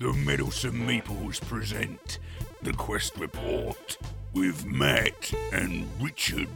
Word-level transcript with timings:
The 0.00 0.12
Meddlesome 0.12 0.86
Meeples 0.86 1.40
present 1.40 2.20
the 2.62 2.72
Quest 2.72 3.16
Report 3.16 3.98
with 4.32 4.64
Matt 4.64 5.32
and 5.52 5.88
Richard. 6.00 6.46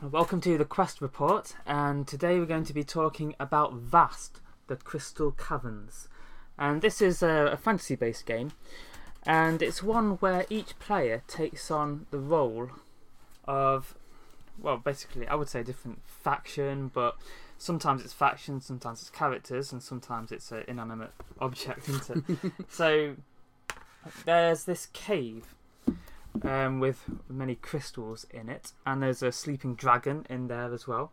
Welcome 0.00 0.40
to 0.40 0.56
the 0.56 0.64
Quest 0.64 1.02
Report, 1.02 1.54
and 1.66 2.08
today 2.08 2.38
we're 2.38 2.46
going 2.46 2.64
to 2.64 2.72
be 2.72 2.84
talking 2.84 3.34
about 3.38 3.74
Vast, 3.74 4.40
the 4.68 4.76
Crystal 4.76 5.32
Caverns. 5.32 6.08
And 6.58 6.80
this 6.80 7.02
is 7.02 7.22
a, 7.22 7.50
a 7.52 7.58
fantasy 7.58 7.96
based 7.96 8.24
game, 8.24 8.52
and 9.24 9.60
it's 9.60 9.82
one 9.82 10.12
where 10.20 10.46
each 10.48 10.78
player 10.78 11.22
takes 11.28 11.70
on 11.70 12.06
the 12.10 12.18
role 12.18 12.70
of, 13.44 13.94
well, 14.60 14.76
basically, 14.78 15.26
I 15.28 15.34
would 15.34 15.48
say 15.48 15.60
a 15.60 15.64
different 15.64 16.00
faction, 16.04 16.90
but 16.92 17.16
sometimes 17.58 18.02
it's 18.02 18.12
factions, 18.12 18.66
sometimes 18.66 19.00
it's 19.00 19.10
characters, 19.10 19.72
and 19.72 19.82
sometimes 19.82 20.32
it's 20.32 20.50
an 20.52 20.64
inanimate 20.68 21.12
object, 21.40 21.88
so 22.68 23.16
there's 24.24 24.64
this 24.64 24.86
cave 24.92 25.54
um, 26.42 26.80
with 26.80 27.02
many 27.28 27.54
crystals 27.54 28.26
in 28.30 28.48
it, 28.48 28.72
and 28.84 29.02
there's 29.02 29.22
a 29.22 29.32
sleeping 29.32 29.74
dragon 29.74 30.26
in 30.28 30.48
there 30.48 30.72
as 30.72 30.86
well. 30.86 31.12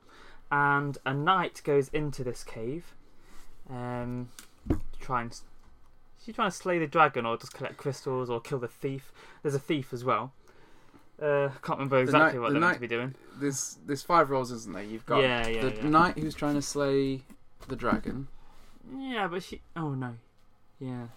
And 0.51 0.97
a 1.05 1.13
knight 1.13 1.61
goes 1.63 1.89
into 1.89 2.23
this 2.23 2.43
cave, 2.43 2.93
um, 3.69 4.29
to 4.69 4.99
try 4.99 5.21
and. 5.21 5.31
Is 5.31 6.25
she 6.25 6.31
trying 6.31 6.51
to 6.51 6.55
slay 6.55 6.79
the 6.79 6.87
dragon, 6.87 7.25
or 7.25 7.37
just 7.37 7.53
collect 7.53 7.77
crystals, 7.77 8.29
or 8.29 8.39
kill 8.39 8.59
the 8.59 8.67
thief? 8.67 9.11
There's 9.41 9.55
a 9.55 9.59
thief 9.59 9.91
as 9.93 10.03
well. 10.03 10.31
Uh, 11.23 11.45
I 11.47 11.65
can't 11.65 11.79
remember 11.79 11.99
exactly 11.99 12.33
knight- 12.37 12.41
what 12.41 12.47
the 12.49 12.53
they're 12.53 12.61
meant 12.61 12.73
to 12.75 12.81
be 12.81 12.87
doing. 12.87 13.15
There's 13.39 13.77
there's 13.85 14.03
five 14.03 14.29
roles, 14.29 14.51
isn't 14.51 14.73
there? 14.73 14.83
You've 14.83 15.05
got 15.05 15.21
Yeah, 15.21 15.47
yeah, 15.47 15.61
the 15.69 15.75
yeah. 15.77 15.87
knight 15.89 16.17
who's 16.19 16.35
trying 16.35 16.55
to 16.55 16.61
slay 16.61 17.23
the 17.67 17.75
dragon. 17.75 18.27
Yeah, 18.97 19.27
but 19.27 19.43
she. 19.43 19.61
Oh 19.75 19.91
no. 19.93 20.15
Yeah. 20.79 21.07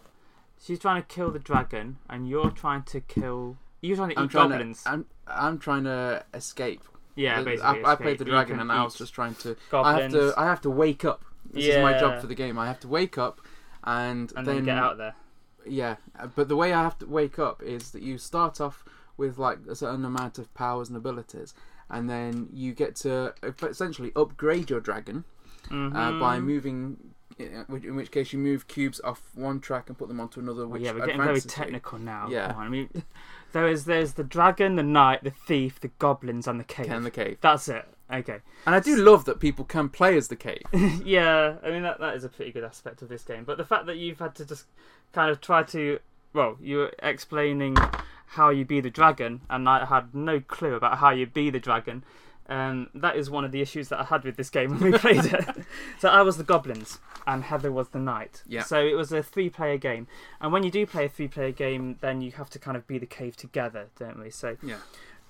She's 0.62 0.78
trying 0.78 1.02
to 1.02 1.08
kill 1.08 1.30
the 1.30 1.38
dragon, 1.38 1.98
and 2.08 2.28
you're 2.28 2.50
trying 2.50 2.84
to 2.84 3.00
kill. 3.00 3.56
You're 3.80 3.96
trying 3.96 4.10
to 4.10 4.18
I'm 4.20 4.24
eat 4.26 4.30
trying 4.30 4.50
goblins. 4.50 4.82
to 4.84 4.90
I'm 4.90 5.06
I'm 5.26 5.58
trying 5.58 5.84
to 5.84 6.24
escape. 6.32 6.82
yeah, 7.16 7.40
The- 7.40 7.44
basically. 7.44 7.84
I, 7.84 7.92
I 7.92 7.96
played 7.96 8.18
the 8.18 8.24
dragon 8.24 8.60
and 8.60 8.70
I 8.70 8.84
was 8.84 8.94
just 8.96 9.12
trying 9.12 9.34
to. 9.36 9.56
goblins. 9.70 9.98
I 9.98 10.02
have 10.02 10.12
to 10.12 10.40
I 10.40 10.44
have 10.46 10.60
to 10.62 10.70
wake 10.70 11.04
up. 11.04 11.24
This 11.52 11.66
is 11.66 11.82
my 11.82 11.98
job 11.98 12.20
for 12.20 12.26
the 12.28 12.34
game. 12.34 12.58
I 12.58 12.66
have 12.66 12.80
to 12.80 12.88
wake 12.88 13.18
up 13.18 13.40
and, 13.84 14.32
and 14.36 14.46
then 14.46 14.64
get 14.64 14.78
out 14.78 14.98
there. 14.98 15.14
Yeah, 15.68 15.96
uh, 16.18 16.26
but 16.28 16.48
the 16.48 16.56
way 16.56 16.72
I 16.72 16.82
have 16.82 16.98
to 17.00 17.06
wake 17.06 17.38
up 17.40 17.62
is 17.62 17.90
that 17.90 18.02
you 18.02 18.18
start 18.18 18.60
off 18.60 18.84
with 19.16 19.38
like 19.38 19.58
a 19.68 19.74
certain 19.74 20.04
amount 20.04 20.38
of 20.38 20.52
powers 20.54 20.88
and 20.88 20.96
abilities, 20.96 21.54
and 21.90 22.08
then 22.10 22.48
you 22.52 22.72
get 22.74 22.96
to 22.96 23.34
essentially 23.62 24.12
upgrade 24.16 24.70
your 24.70 24.80
dragon 24.80 25.24
uh, 25.70 26.12
by 26.18 26.38
Mhm. 26.38 26.44
moving. 26.44 26.96
In 27.38 27.96
which- 27.96 28.10
case, 28.12 28.32
you 28.32 28.38
move 28.38 28.66
cubes 28.66 28.98
off 29.04 29.20
one 29.34 29.60
track 29.60 29.88
and 29.90 29.98
put 29.98 30.08
them 30.08 30.20
onto 30.20 30.40
another. 30.40 30.62
Well, 30.62 30.70
Which 30.70 30.82
yeah, 30.82 30.92
we're 30.92 31.04
getting 31.04 31.22
very 31.22 31.40
technical 31.42 31.98
now. 31.98 32.28
Yeah. 32.30 32.54
On, 32.54 32.62
I 32.66 32.68
mean, 32.70 32.88
there 33.52 33.68
is 33.68 33.84
there's 33.84 34.14
the 34.14 34.24
dragon, 34.24 34.76
the 34.76 34.82
knight, 34.82 35.22
the 35.22 35.30
thief, 35.30 35.78
the 35.80 35.88
goblins, 35.98 36.46
and 36.46 36.58
the 36.58 36.64
cave. 36.64 36.86
Can 36.86 37.02
the 37.02 37.10
cave, 37.10 37.36
That's 37.42 37.68
it. 37.68 37.84
Okay. 38.10 38.38
and 38.64 38.74
I 38.74 38.80
do 38.80 38.96
love 38.96 39.24
that 39.26 39.38
people 39.40 39.64
can 39.66 39.88
play 39.90 40.16
as 40.16 40.28
the 40.28 40.36
cave. 40.36 40.62
yeah, 41.04 41.56
I 41.62 41.70
mean 41.70 41.82
that 41.82 41.98
that 42.00 42.14
is 42.14 42.24
a 42.24 42.28
pretty 42.30 42.52
good 42.52 42.64
aspect 42.64 43.02
of 43.02 43.08
this 43.10 43.22
game. 43.24 43.44
But 43.44 43.58
the 43.58 43.64
fact 43.66 43.84
that 43.86 43.96
you've 43.96 44.20
had 44.20 44.34
to 44.36 44.46
just 44.46 44.64
kind 45.12 45.30
of 45.30 45.40
try 45.42 45.62
to, 45.64 45.98
well, 46.32 46.56
you 46.60 46.76
were 46.78 46.92
explaining 47.02 47.76
how 48.26 48.50
you 48.50 48.64
be 48.64 48.80
the 48.80 48.90
dragon, 48.90 49.40
and 49.48 49.68
I 49.68 49.84
had 49.84 50.14
no 50.14 50.40
clue 50.40 50.74
about 50.74 50.98
how 50.98 51.10
you 51.10 51.26
be 51.26 51.50
the 51.50 51.60
dragon. 51.60 52.04
Um, 52.48 52.90
that 52.94 53.16
is 53.16 53.28
one 53.28 53.44
of 53.44 53.50
the 53.50 53.60
issues 53.60 53.88
that 53.88 53.98
I 54.00 54.04
had 54.04 54.22
with 54.22 54.36
this 54.36 54.50
game 54.50 54.70
when 54.70 54.92
we 54.92 54.98
played 54.98 55.24
it. 55.24 55.44
so 55.98 56.08
I 56.08 56.22
was 56.22 56.36
the 56.36 56.44
goblins, 56.44 56.98
and 57.26 57.42
Heather 57.42 57.72
was 57.72 57.88
the 57.88 57.98
knight. 57.98 58.42
Yeah. 58.46 58.62
So 58.62 58.78
it 58.84 58.94
was 58.94 59.10
a 59.10 59.22
three-player 59.22 59.78
game, 59.78 60.06
and 60.40 60.52
when 60.52 60.62
you 60.62 60.70
do 60.70 60.86
play 60.86 61.06
a 61.06 61.08
three-player 61.08 61.50
game, 61.52 61.96
then 62.00 62.20
you 62.20 62.30
have 62.32 62.48
to 62.50 62.58
kind 62.60 62.76
of 62.76 62.86
be 62.86 62.98
the 62.98 63.06
cave 63.06 63.36
together, 63.36 63.88
don't 63.98 64.20
we? 64.20 64.30
So 64.30 64.56
Yeah. 64.62 64.76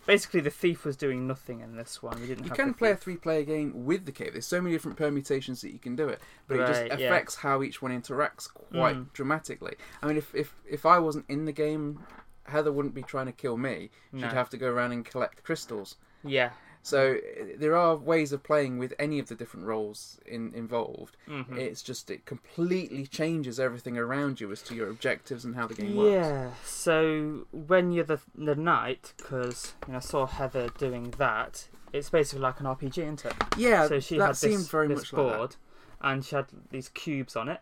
basically, 0.06 0.40
the 0.40 0.50
thief 0.50 0.84
was 0.84 0.94
doing 0.94 1.26
nothing 1.26 1.60
in 1.60 1.76
this 1.76 2.02
one. 2.02 2.20
We 2.20 2.26
didn't. 2.26 2.44
You 2.44 2.50
can 2.50 2.74
play 2.74 2.90
a 2.90 2.96
three-player 2.96 3.44
game 3.44 3.86
with 3.86 4.04
the 4.04 4.12
cave. 4.12 4.32
There's 4.34 4.46
so 4.46 4.60
many 4.60 4.74
different 4.74 4.98
permutations 4.98 5.62
that 5.62 5.72
you 5.72 5.78
can 5.78 5.96
do 5.96 6.08
it, 6.10 6.20
but 6.48 6.60
it 6.60 6.66
just 6.66 6.80
Right, 6.82 7.00
yeah. 7.00 7.06
affects 7.06 7.36
how 7.36 7.62
each 7.62 7.80
one 7.80 7.92
interacts 7.98 8.52
quite 8.52 8.96
Mm. 8.96 9.12
dramatically. 9.14 9.76
I 10.02 10.06
mean, 10.06 10.18
if 10.18 10.34
if 10.34 10.54
if 10.68 10.84
I 10.84 10.98
wasn't 10.98 11.24
in 11.30 11.46
the 11.46 11.52
game, 11.52 12.00
Heather 12.48 12.72
wouldn't 12.72 12.94
be 12.94 13.02
trying 13.02 13.26
to 13.26 13.32
kill 13.32 13.56
me. 13.56 13.90
She'd 14.12 14.20
No. 14.22 14.28
have 14.28 14.50
to 14.50 14.56
go 14.56 14.68
around 14.70 14.92
and 14.92 15.04
collect 15.04 15.42
crystals. 15.44 15.96
Yeah. 16.24 16.50
So 16.82 17.16
uh, 17.16 17.44
there 17.58 17.74
are 17.76 17.96
ways 17.96 18.30
of 18.32 18.44
playing 18.44 18.78
with 18.78 18.94
any 18.98 19.18
of 19.18 19.26
the 19.26 19.34
different 19.34 19.66
roles 19.66 20.20
in, 20.24 20.54
involved. 20.54 21.16
Mhm. 21.28 21.56
It's 21.58 21.82
just 21.82 22.10
it 22.12 22.24
completely 22.26 23.06
changes 23.06 23.58
everything 23.58 23.98
around 23.98 24.40
you 24.40 24.52
as 24.52 24.62
to 24.62 24.74
your 24.76 24.88
objectives 24.88 25.44
and 25.44 25.56
how 25.56 25.66
the 25.66 25.74
game 25.74 25.96
works. 25.96 26.12
Yeah. 26.12 26.50
So 26.64 27.46
when 27.50 27.90
you're 27.90 28.04
the 28.04 28.20
the 28.36 28.54
knight, 28.54 29.14
because 29.16 29.74
you 29.88 29.92
know, 29.92 29.96
I 29.98 30.00
saw 30.00 30.26
Heather 30.26 30.68
doing 30.78 31.10
that, 31.18 31.68
it's 31.92 32.08
basically 32.10 32.42
like 32.42 32.60
an 32.60 32.66
RPG, 32.66 32.98
isn't 33.02 33.24
it? 33.24 33.34
Yeah, 33.56 33.88
so 33.88 33.98
she 33.98 34.18
that 34.18 34.22
had 34.26 34.30
this, 34.30 34.38
seemed 34.40 34.70
very 34.70 34.86
this 34.86 34.98
much 34.98 35.12
like 35.12 35.26
that. 35.32 35.36
board, 35.38 35.56
and 36.02 36.24
she 36.24 36.36
had 36.36 36.46
these 36.70 36.88
cubes 36.90 37.34
on 37.34 37.48
it, 37.48 37.60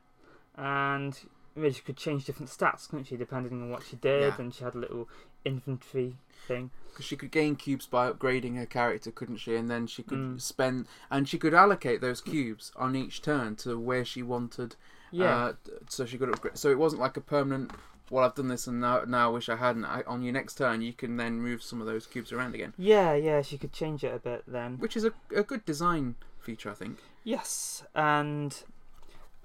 and 0.56 1.18
she 1.56 1.82
could 1.82 1.96
change 1.96 2.24
different 2.24 2.50
stats, 2.50 2.88
couldn't 2.88 3.04
she, 3.06 3.16
depending 3.16 3.62
on 3.62 3.70
what 3.70 3.82
she 3.84 3.96
did, 3.96 4.22
Yeah. 4.22 4.36
and 4.38 4.54
she 4.54 4.64
had 4.64 4.74
a 4.74 4.78
little 4.78 5.08
inventory 5.44 6.16
thing. 6.46 6.70
Because 6.90 7.04
she 7.04 7.16
could 7.16 7.30
gain 7.30 7.56
cubes 7.56 7.86
by 7.86 8.10
upgrading 8.10 8.56
her 8.56 8.66
character, 8.66 9.10
couldn't 9.10 9.36
she? 9.38 9.54
And 9.56 9.70
then 9.70 9.86
she 9.86 10.02
could 10.02 10.18
Mm. 10.18 10.40
spend, 10.40 10.86
and 11.10 11.28
she 11.28 11.38
could 11.38 11.54
allocate 11.54 12.00
those 12.00 12.20
cubes 12.20 12.72
on 12.76 12.94
each 12.96 13.22
turn 13.22 13.56
to 13.56 13.78
where 13.78 14.04
she 14.04 14.22
wanted. 14.22 14.76
Yeah. 15.10 15.36
Uh, 15.36 15.52
so 15.88 16.04
she 16.06 16.18
could 16.18 16.28
upgrade. 16.28 16.56
So 16.58 16.70
it 16.70 16.78
wasn't 16.78 17.00
like 17.02 17.16
a 17.16 17.20
permanent. 17.20 17.70
Well, 18.10 18.24
I've 18.24 18.34
done 18.34 18.48
this, 18.48 18.66
and 18.66 18.80
now, 18.80 19.02
now 19.06 19.30
I 19.30 19.32
wish 19.32 19.48
I 19.48 19.56
hadn't. 19.56 19.84
I, 19.86 20.02
on 20.06 20.22
your 20.22 20.32
next 20.34 20.54
turn, 20.56 20.82
you 20.82 20.92
can 20.92 21.16
then 21.16 21.40
move 21.40 21.62
some 21.62 21.80
of 21.80 21.86
those 21.86 22.06
cubes 22.06 22.32
around 22.32 22.54
again, 22.54 22.74
yeah, 22.76 23.14
yeah, 23.14 23.40
she 23.42 23.56
could 23.56 23.72
change 23.72 24.04
it 24.04 24.14
a 24.14 24.18
bit 24.18 24.42
then. 24.46 24.76
which 24.78 24.94
is 24.96 25.04
a, 25.04 25.12
a 25.34 25.42
good 25.42 25.64
design 25.64 26.16
feature, 26.38 26.70
I 26.70 26.74
think. 26.74 26.98
Yes, 27.24 27.82
and 27.94 28.62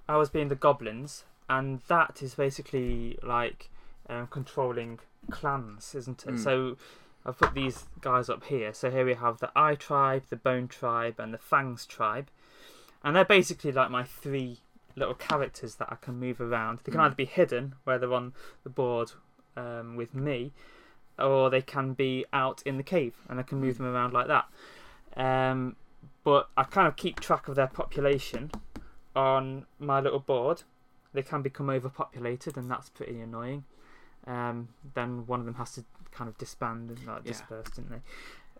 I 0.10 0.18
was 0.18 0.30
being 0.30 0.50
the 0.50 0.56
goblins, 0.56 1.24
and 1.50 1.82
that 1.88 2.22
is 2.22 2.36
basically 2.36 3.18
like 3.24 3.70
um, 4.08 4.28
controlling 4.28 5.00
clans, 5.32 5.96
isn't 5.96 6.24
it? 6.26 6.36
Mm. 6.36 6.44
So 6.44 6.78
I've 7.26 7.38
put 7.38 7.54
these 7.54 7.86
guys 8.02 8.30
up 8.30 8.46
here. 8.46 8.74
So 8.74 8.90
here 8.90 9.06
we 9.06 9.16
have 9.16 9.40
the 9.40 9.52
Eye 9.56 9.76
tribe, 9.76 10.24
the 10.30 10.36
Bone 10.36 10.68
tribe, 10.68 11.16
and 11.20 11.34
the 11.34 11.38
Fangs 11.38 11.86
tribe, 11.86 12.28
and 13.04 13.16
they're 13.16 13.26
basically 13.26 13.72
like 13.72 13.90
my 13.90 14.04
three 14.04 14.60
little 14.96 15.14
characters 15.16 15.76
that 15.76 15.88
I 15.92 15.96
can 15.96 16.20
move 16.20 16.40
around. 16.42 16.80
They 16.84 16.92
can 16.92 17.02
Mm. 17.02 17.06
either 17.06 17.16
be 17.16 17.26
hidden, 17.26 17.76
where 17.84 17.98
they're 17.98 18.14
on 18.14 18.34
the 18.64 18.70
board 18.70 19.12
um, 19.56 19.96
with 19.96 20.14
me, 20.14 20.52
or 21.18 21.50
they 21.50 21.62
can 21.62 21.94
be 21.94 22.26
out 22.32 22.62
in 22.66 22.78
the 22.78 22.84
cave, 22.84 23.16
and 23.28 23.40
I 23.40 23.44
can 23.44 23.60
move 23.60 23.78
them 23.78 23.88
around 23.88 24.14
like 24.14 24.28
that. 24.28 24.48
Um, 25.18 25.76
but 26.24 26.50
I 26.56 26.64
kind 26.64 26.88
of 26.88 26.96
keep 26.96 27.20
track 27.20 27.48
of 27.48 27.56
their 27.56 27.68
population 27.68 28.52
on 29.16 29.66
my 29.80 30.00
little 30.00 30.20
board. 30.20 30.64
They 31.14 31.24
can 31.24 31.42
become 31.42 31.70
overpopulated, 31.70 32.58
and 32.58 32.70
that's 32.70 32.90
pretty 32.90 33.20
annoying. 33.20 33.66
Um, 34.28 34.70
then 34.94 35.26
one 35.26 35.40
of 35.40 35.46
them 35.46 35.56
has 35.56 35.74
to 35.74 35.86
kind 36.12 36.30
of 36.30 36.38
disband 36.38 36.90
and 36.92 37.06
like 37.06 37.24
Yeah. 37.26 37.32
disperse, 37.32 37.70
didn't 37.72 37.90
they? 37.92 38.02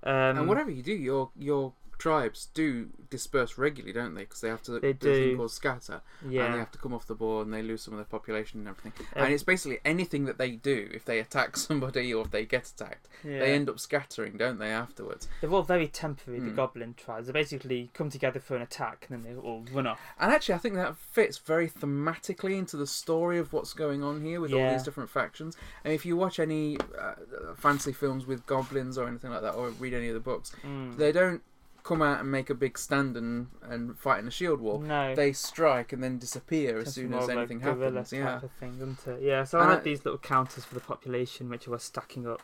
Um, 0.10 0.38
and 0.40 0.48
whatever 0.48 0.72
you 0.72 0.82
do, 0.82 0.94
your 0.94 1.30
your 1.36 1.74
tribes 2.00 2.48
do 2.56 2.88
disperse 3.12 3.58
regularly, 3.58 3.94
don't 3.94 4.16
they? 4.16 4.22
Because 4.22 4.42
they 4.42 4.50
have 4.50 4.64
to 4.64 4.80
They 4.80 4.94
do 4.94 5.12
a 5.12 5.16
thing 5.16 5.38
called 5.38 5.52
scatter, 5.52 6.02
and 6.24 6.32
they 6.32 6.38
have 6.58 6.72
to 6.72 6.80
come 6.80 6.94
off 6.94 7.06
the 7.06 7.14
board, 7.14 7.46
and 7.46 7.54
they 7.54 7.62
lose 7.62 7.84
some 7.84 7.94
of 7.94 7.98
their 8.00 8.06
population 8.06 8.60
and 8.62 8.70
everything. 8.70 8.94
Um, 9.16 9.26
and 9.26 9.34
it's 9.34 9.44
basically 9.44 9.80
anything 9.86 10.26
that 10.26 10.38
they 10.40 10.52
do, 10.52 10.90
if 10.94 11.06
they 11.06 11.20
attack 11.20 11.58
somebody 11.68 12.12
or 12.14 12.26
if 12.26 12.32
they 12.32 12.46
get 12.46 12.68
attacked, 12.68 13.08
yeah. 13.24 13.40
they 13.40 13.54
end 13.54 13.70
up 13.70 13.80
scattering, 13.80 14.38
don't 14.38 14.58
they? 14.58 14.70
Afterwards, 14.72 15.28
They're 15.42 15.52
all 15.52 15.62
very 15.64 15.88
temporary. 15.88 16.40
The 16.40 16.50
Hmm. 16.50 16.56
goblin 16.56 16.94
tribes. 16.96 17.28
They 17.28 17.34
basically 17.34 17.92
come 17.94 18.10
together 18.10 18.40
for 18.40 18.56
an 18.56 18.62
attack, 18.64 19.06
and 19.10 19.24
then 19.24 19.36
they 19.36 19.40
all 19.40 19.66
run 19.72 19.86
off. 19.88 20.00
and 20.20 20.32
actually, 20.32 20.56
I 20.56 20.60
think 20.60 20.76
that 20.76 20.96
fits 20.98 21.38
very 21.38 21.70
thematically 21.70 22.58
into 22.58 22.78
the 22.78 22.88
story 22.88 23.38
of 23.38 23.52
what's 23.54 23.74
going 23.74 24.04
on 24.04 24.22
here 24.24 24.40
with 24.42 24.54
all 24.54 24.72
these 24.72 24.84
different 24.84 25.10
factions. 25.10 25.58
And 25.84 25.94
if 25.94 26.06
you 26.06 26.16
watch 26.16 26.40
any 26.40 26.78
uh, 26.98 27.14
fantasy 27.56 27.92
films 27.92 28.26
with 28.26 28.46
goblins 28.46 28.98
or 28.98 29.08
anything 29.08 29.32
like 29.32 29.42
that, 29.42 29.54
or 29.54 29.70
read 29.72 29.94
any 29.94 30.08
of 30.08 30.14
the 30.14 30.20
books, 30.20 30.52
Mm. 30.64 30.98
they 30.98 31.12
don't 31.12 31.42
come 31.90 32.02
out 32.02 32.20
and 32.22 32.32
make 32.32 32.50
a 32.50 32.54
big 32.56 32.78
stand 32.78 33.18
and, 33.18 33.48
and 33.64 33.98
fight 33.98 34.20
in 34.20 34.28
a 34.28 34.32
shield 34.32 34.62
wall. 34.62 34.80
no, 34.80 35.16
They 35.16 35.34
strike 35.34 35.92
and 35.92 36.04
then 36.04 36.18
disappear 36.20 36.78
as 36.80 36.94
soon 36.94 37.14
as 37.14 37.28
anything 37.30 37.60
guerrilla 37.60 38.04
happens. 38.04 38.14
Yeah. 38.14 38.40
thing? 38.60 38.98
Yeah. 39.22 39.44
So 39.44 39.60
I 39.60 39.66
had 39.70 39.80
I- 39.80 39.82
these 39.82 40.06
little 40.06 40.20
counters 40.20 40.64
for 40.66 40.76
the 40.76 40.80
population, 40.82 41.50
which 41.50 41.68
I 41.68 41.72
was 41.72 41.84
stacking 41.84 42.28
up. 42.28 42.42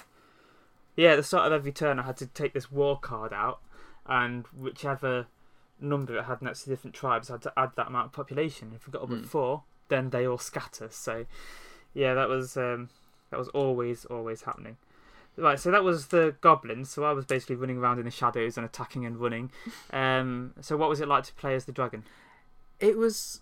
Yeah, 0.96 1.12
at 1.12 1.18
the 1.18 1.24
start 1.24 1.46
of 1.48 1.54
every 1.54 1.72
turn, 1.72 2.00
I 2.00 2.04
had 2.04 2.18
to 2.18 2.26
take 2.28 2.54
this 2.54 2.72
war 2.72 2.98
card 3.00 3.34
out, 3.34 3.60
and 4.06 4.46
whichever 4.48 5.28
number 5.80 6.18
it 6.18 6.24
had 6.24 6.42
next 6.42 6.64
to 6.64 6.70
different 6.70 6.96
tribes, 6.96 7.30
I 7.30 7.34
had 7.34 7.42
to 7.44 7.54
add 7.58 7.72
that 7.76 7.88
amount 7.88 8.06
of 8.08 8.12
population. 8.14 8.72
If 8.76 8.88
we 8.88 8.92
got 8.92 9.04
up 9.04 9.10
Hmm. 9.10 9.16
at 9.20 9.26
four, 9.26 9.64
then 9.90 10.10
they 10.12 10.26
all 10.26 10.38
scatter. 10.38 10.88
So, 10.90 11.26
yeah, 11.94 12.14
that 12.14 12.30
was 12.30 12.56
um, 12.58 12.90
that 13.30 13.38
was 13.38 13.50
always 13.50 14.06
always 14.06 14.44
happening. 14.44 14.78
Right, 15.38 15.60
so 15.60 15.70
that 15.72 15.84
was 15.84 16.08
the 16.08 16.36
goblins. 16.42 16.90
So 16.90 17.04
I 17.04 17.12
was 17.12 17.26
basically 17.26 17.56
running 17.58 17.78
around 17.78 18.00
in 18.00 18.06
the 18.06 18.12
shadows 18.12 18.56
and 18.58 18.66
attacking 18.66 19.06
and 19.06 19.18
running. 19.18 19.52
Um, 19.92 20.54
so 20.62 20.78
what 20.78 20.88
was 20.90 21.02
it 21.02 21.08
like 21.10 21.26
to 21.26 21.34
play 21.34 21.56
as 21.56 21.66
the 21.66 21.72
dragon? 21.74 22.04
It 22.80 22.98
was 22.98 23.42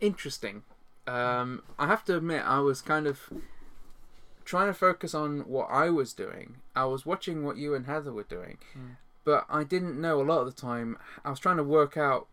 interesting. 0.00 0.62
Um, 1.06 1.62
I 1.78 1.86
have 1.86 2.04
to 2.06 2.16
admit, 2.16 2.42
I 2.44 2.60
was 2.60 2.80
kind 2.80 3.06
of 3.06 3.20
trying 4.44 4.68
to 4.68 4.74
focus 4.74 5.14
on 5.14 5.40
what 5.40 5.66
I 5.70 5.90
was 5.90 6.12
doing. 6.12 6.56
I 6.74 6.84
was 6.84 7.04
watching 7.04 7.44
what 7.44 7.56
you 7.56 7.74
and 7.74 7.86
Heather 7.86 8.12
were 8.12 8.22
doing, 8.22 8.58
Mm. 8.76 8.96
but 9.24 9.44
I 9.48 9.64
didn't 9.64 10.00
know 10.00 10.20
a 10.20 10.24
lot 10.24 10.40
of 10.40 10.46
the 10.46 10.60
time. 10.60 10.96
I 11.24 11.30
was 11.30 11.38
trying 11.40 11.56
to 11.58 11.64
work 11.64 11.96
out 11.96 12.28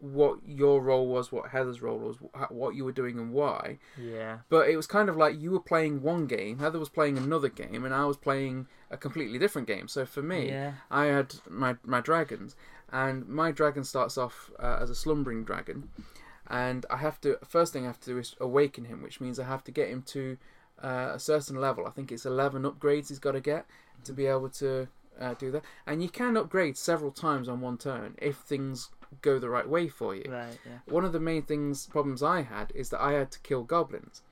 what 0.00 0.38
your 0.46 0.82
role 0.82 1.06
was, 1.06 1.32
what 1.32 1.50
Heather's 1.50 1.80
role 1.80 1.98
was, 1.98 2.16
what 2.50 2.74
you 2.74 2.84
were 2.84 2.92
doing, 2.92 3.18
and 3.18 3.32
why. 3.32 3.78
Yeah. 3.98 4.38
But 4.48 4.68
it 4.68 4.76
was 4.76 4.86
kind 4.86 5.08
of 5.08 5.16
like 5.16 5.40
you 5.40 5.50
were 5.50 5.60
playing 5.60 6.02
one 6.02 6.26
game, 6.26 6.58
Heather 6.58 6.78
was 6.78 6.88
playing 6.88 7.16
another 7.16 7.48
game, 7.48 7.84
and 7.84 7.94
I 7.94 8.04
was 8.04 8.16
playing 8.16 8.66
a 8.90 8.96
completely 8.96 9.38
different 9.38 9.66
game. 9.66 9.88
So 9.88 10.04
for 10.04 10.22
me, 10.22 10.48
Yeah. 10.48 10.72
I 10.90 11.06
had 11.06 11.34
my 11.48 11.76
my 11.84 12.00
dragons, 12.00 12.54
and 12.92 13.26
my 13.28 13.50
dragon 13.50 13.84
starts 13.84 14.18
off 14.18 14.50
uh, 14.58 14.78
as 14.80 14.90
a 14.90 14.94
slumbering 14.94 15.44
dragon, 15.44 15.88
and 16.48 16.84
I 16.90 16.98
have 16.98 17.20
to 17.22 17.38
first 17.46 17.72
thing 17.72 17.84
I 17.84 17.86
have 17.86 18.00
to 18.00 18.10
do 18.10 18.18
is 18.18 18.36
awaken 18.40 18.84
him, 18.84 19.02
which 19.02 19.20
means 19.20 19.38
I 19.38 19.44
have 19.44 19.64
to 19.64 19.72
get 19.72 19.88
him 19.88 20.02
to 20.08 20.36
uh, 20.82 21.12
a 21.14 21.18
certain 21.18 21.56
level. 21.60 21.86
I 21.86 21.90
think 21.90 22.12
it's 22.12 22.26
eleven 22.26 22.62
upgrades 22.64 23.08
he's 23.08 23.18
got 23.18 23.32
to 23.32 23.40
get 23.40 23.64
to 24.04 24.12
be 24.12 24.26
able 24.26 24.50
to 24.50 24.88
uh, 25.18 25.34
do 25.34 25.50
that, 25.52 25.62
and 25.86 26.02
you 26.02 26.08
can 26.10 26.36
upgrade 26.36 26.76
several 26.76 27.10
times 27.10 27.48
on 27.48 27.60
one 27.60 27.78
turn 27.78 28.16
if 28.20 28.36
things 28.36 28.90
go 29.22 29.38
the 29.38 29.50
right 29.50 29.68
way 29.68 29.88
for 29.88 30.14
you. 30.14 30.24
Right. 30.28 30.58
Yeah. 30.64 30.78
One 30.92 31.04
of 31.04 31.12
the 31.12 31.20
main 31.20 31.42
things 31.42 31.86
problems 31.86 32.22
I 32.22 32.42
had 32.42 32.72
is 32.74 32.90
that 32.90 33.00
I 33.00 33.12
had 33.12 33.30
to 33.32 33.38
kill 33.40 33.62
goblins. 33.62 34.22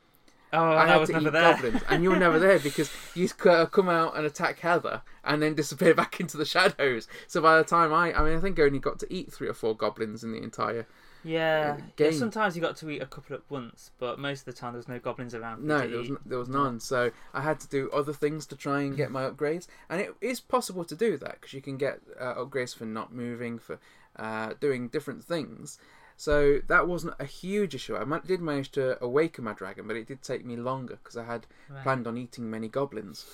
Oh, 0.54 0.72
I 0.72 0.86
had 0.86 0.98
was 0.98 1.08
to 1.08 1.14
never 1.14 1.28
eat 1.28 1.32
there. 1.32 1.52
goblins, 1.54 1.82
and 1.88 2.02
you 2.02 2.10
were 2.10 2.18
never 2.18 2.38
there 2.38 2.58
because 2.62 2.90
you 3.14 3.28
uh, 3.48 3.66
come 3.66 3.88
out 3.88 4.16
and 4.16 4.26
attack 4.26 4.58
Heather, 4.58 5.02
and 5.24 5.40
then 5.40 5.54
disappear 5.54 5.94
back 6.02 6.20
into 6.20 6.36
the 6.36 6.44
shadows. 6.44 7.08
So 7.26 7.40
by 7.40 7.56
the 7.56 7.64
time 7.64 7.92
I, 7.92 8.12
I 8.12 8.22
mean, 8.22 8.36
I 8.36 8.40
think 8.40 8.58
I 8.58 8.64
only 8.64 8.78
got 8.78 8.98
to 8.98 9.12
eat 9.12 9.32
three 9.32 9.48
or 9.48 9.54
four 9.54 9.74
goblins 9.74 10.22
in 10.22 10.32
the 10.32 10.42
entire. 10.42 10.86
Yeah. 11.24 11.76
yeah. 11.76 11.84
game. 11.96 12.12
Sometimes 12.12 12.56
you 12.56 12.62
got 12.62 12.76
to 12.78 12.90
eat 12.90 13.00
a 13.00 13.06
couple 13.06 13.36
at 13.36 13.42
once, 13.48 13.92
but 13.98 14.18
most 14.18 14.40
of 14.40 14.46
the 14.46 14.52
time 14.52 14.72
there 14.72 14.78
was 14.78 14.88
no 14.88 14.98
goblins 14.98 15.34
around. 15.34 15.64
No, 15.64 15.86
there 15.86 15.98
was 15.98 16.10
n- 16.10 16.18
there 16.26 16.38
was 16.38 16.48
none. 16.48 16.80
So 16.80 17.12
I 17.32 17.42
had 17.42 17.60
to 17.60 17.68
do 17.68 17.90
other 17.90 18.12
things 18.12 18.44
to 18.46 18.56
try 18.56 18.82
and 18.82 18.96
get 18.96 19.10
my 19.10 19.22
upgrades, 19.22 19.68
and 19.88 20.00
it 20.00 20.14
is 20.20 20.40
possible 20.40 20.84
to 20.84 20.96
do 20.96 21.16
that 21.18 21.40
because 21.40 21.54
you 21.54 21.62
can 21.62 21.76
get 21.76 22.00
uh, 22.20 22.34
upgrades 22.34 22.76
for 22.76 22.84
not 22.84 23.14
moving, 23.14 23.58
for 23.58 23.78
uh, 24.16 24.54
doing 24.60 24.88
different 24.88 25.24
things. 25.24 25.78
So 26.16 26.60
that 26.68 26.86
wasn't 26.86 27.14
a 27.18 27.24
huge 27.24 27.74
issue. 27.74 27.96
I 27.96 28.18
did 28.20 28.40
manage 28.40 28.70
to 28.72 29.02
awaken 29.02 29.44
my 29.44 29.54
dragon, 29.54 29.86
but 29.88 29.96
it 29.96 30.06
did 30.06 30.22
take 30.22 30.44
me 30.44 30.56
longer 30.56 30.98
because 31.02 31.16
I 31.16 31.24
had 31.24 31.46
Right. 31.68 31.82
planned 31.82 32.06
on 32.06 32.16
eating 32.16 32.50
many 32.50 32.68
goblins. 32.68 33.26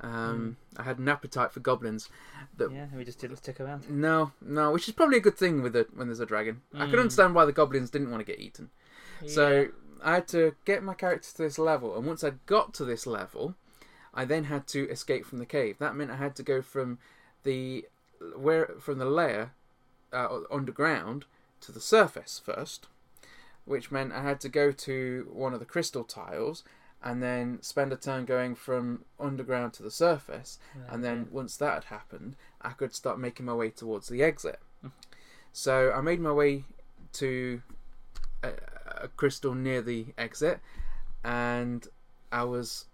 Um, 0.00 0.56
I 0.76 0.84
had 0.84 0.98
an 0.98 1.08
appetite 1.08 1.50
for 1.52 1.60
goblins. 1.60 2.08
that- 2.56 2.70
Yeah, 2.70 2.86
we 2.96 3.04
just 3.04 3.18
didn't 3.18 3.38
stick 3.38 3.58
around. 3.60 3.88
No, 3.90 4.32
no, 4.40 4.70
which 4.72 4.86
is 4.88 4.94
probably 4.94 5.16
a 5.16 5.20
good 5.20 5.36
thing 5.36 5.62
with 5.62 5.74
it 5.74 5.96
when 5.96 6.06
there's 6.08 6.20
a 6.20 6.26
dragon. 6.26 6.62
I 6.74 6.86
can 6.86 6.94
Mm. 6.96 7.00
understand 7.00 7.34
why 7.34 7.44
the 7.44 7.52
goblins 7.52 7.90
didn't 7.90 8.10
want 8.10 8.20
to 8.20 8.24
get 8.32 8.38
eaten. 8.40 8.70
So 9.26 9.68
I 10.02 10.14
had 10.14 10.28
to 10.28 10.54
get 10.64 10.82
my 10.84 10.94
character 10.94 11.28
to 11.32 11.38
this 11.38 11.58
level, 11.58 11.96
and 11.96 12.06
once 12.06 12.22
I 12.22 12.30
got 12.46 12.72
to 12.74 12.84
this 12.84 13.06
level, 13.06 13.56
I 14.14 14.24
then 14.24 14.44
had 14.44 14.66
to 14.68 14.88
escape 14.88 15.24
from 15.26 15.38
the 15.38 15.46
cave. 15.46 15.78
That 15.78 15.96
meant 15.96 16.10
I 16.12 16.16
had 16.16 16.36
to 16.36 16.42
go 16.44 16.62
from 16.62 16.98
the 17.42 17.86
where 18.36 18.66
from 18.80 18.98
the 18.98 19.04
lair 19.04 19.52
uh, 20.12 20.40
underground 20.50 21.24
to 21.60 21.72
the 21.72 21.80
surface 21.80 22.40
first, 22.44 22.86
which 23.64 23.90
meant 23.90 24.12
I 24.12 24.22
had 24.22 24.40
to 24.40 24.48
go 24.48 24.72
to 24.72 25.28
one 25.32 25.52
of 25.52 25.60
the 25.60 25.66
crystal 25.66 26.04
tiles 26.04 26.64
and 27.02 27.22
then 27.22 27.62
spend 27.62 27.92
a 27.92 27.96
turn 27.96 28.24
going 28.24 28.54
from 28.54 29.04
underground 29.20 29.72
to 29.74 29.82
the 29.82 29.90
surface. 29.90 30.58
Right, 30.74 30.92
And 30.92 31.04
then 31.04 31.28
once 31.30 31.56
that 31.56 31.74
had 31.74 31.84
happened, 31.84 32.36
I 32.60 32.70
could 32.70 32.94
start 32.94 33.20
making 33.20 33.46
my 33.46 33.54
way 33.54 33.70
towards 33.70 34.08
the 34.08 34.22
exit. 34.22 34.58
Mm. 34.84 34.92
So 35.52 35.92
I 35.92 36.00
made 36.00 36.20
my 36.20 36.32
way 36.32 36.64
to 37.14 37.62
a, 38.42 38.50
a 39.02 39.08
crystal 39.08 39.54
near 39.54 39.80
the 39.80 40.06
exit, 40.16 40.60
and 41.24 41.86
I 42.32 42.44
was 42.44 42.86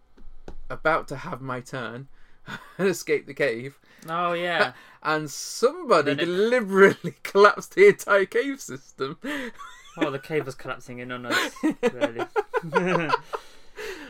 about 0.70 1.08
to 1.08 1.16
have 1.16 1.40
my 1.40 1.60
turn 1.60 2.08
and 2.78 2.88
escape 2.88 3.26
the 3.26 3.34
cave, 3.34 3.78
Oh 4.08 4.32
yeah. 4.32 4.72
and 5.02 5.30
somebody 5.30 6.14
Then 6.14 6.20
it- 6.20 6.24
deliberately 6.26 7.14
collapsed 7.22 7.74
the 7.74 7.88
entire 7.88 8.24
cave 8.26 8.60
system. 8.60 9.18
oh, 9.98 10.10
the 10.10 10.18
cave 10.18 10.46
was 10.46 10.54
collapsing 10.54 10.98
in 10.98 11.10
on 11.12 11.26
us. 11.26 11.50
Really. 11.92 12.26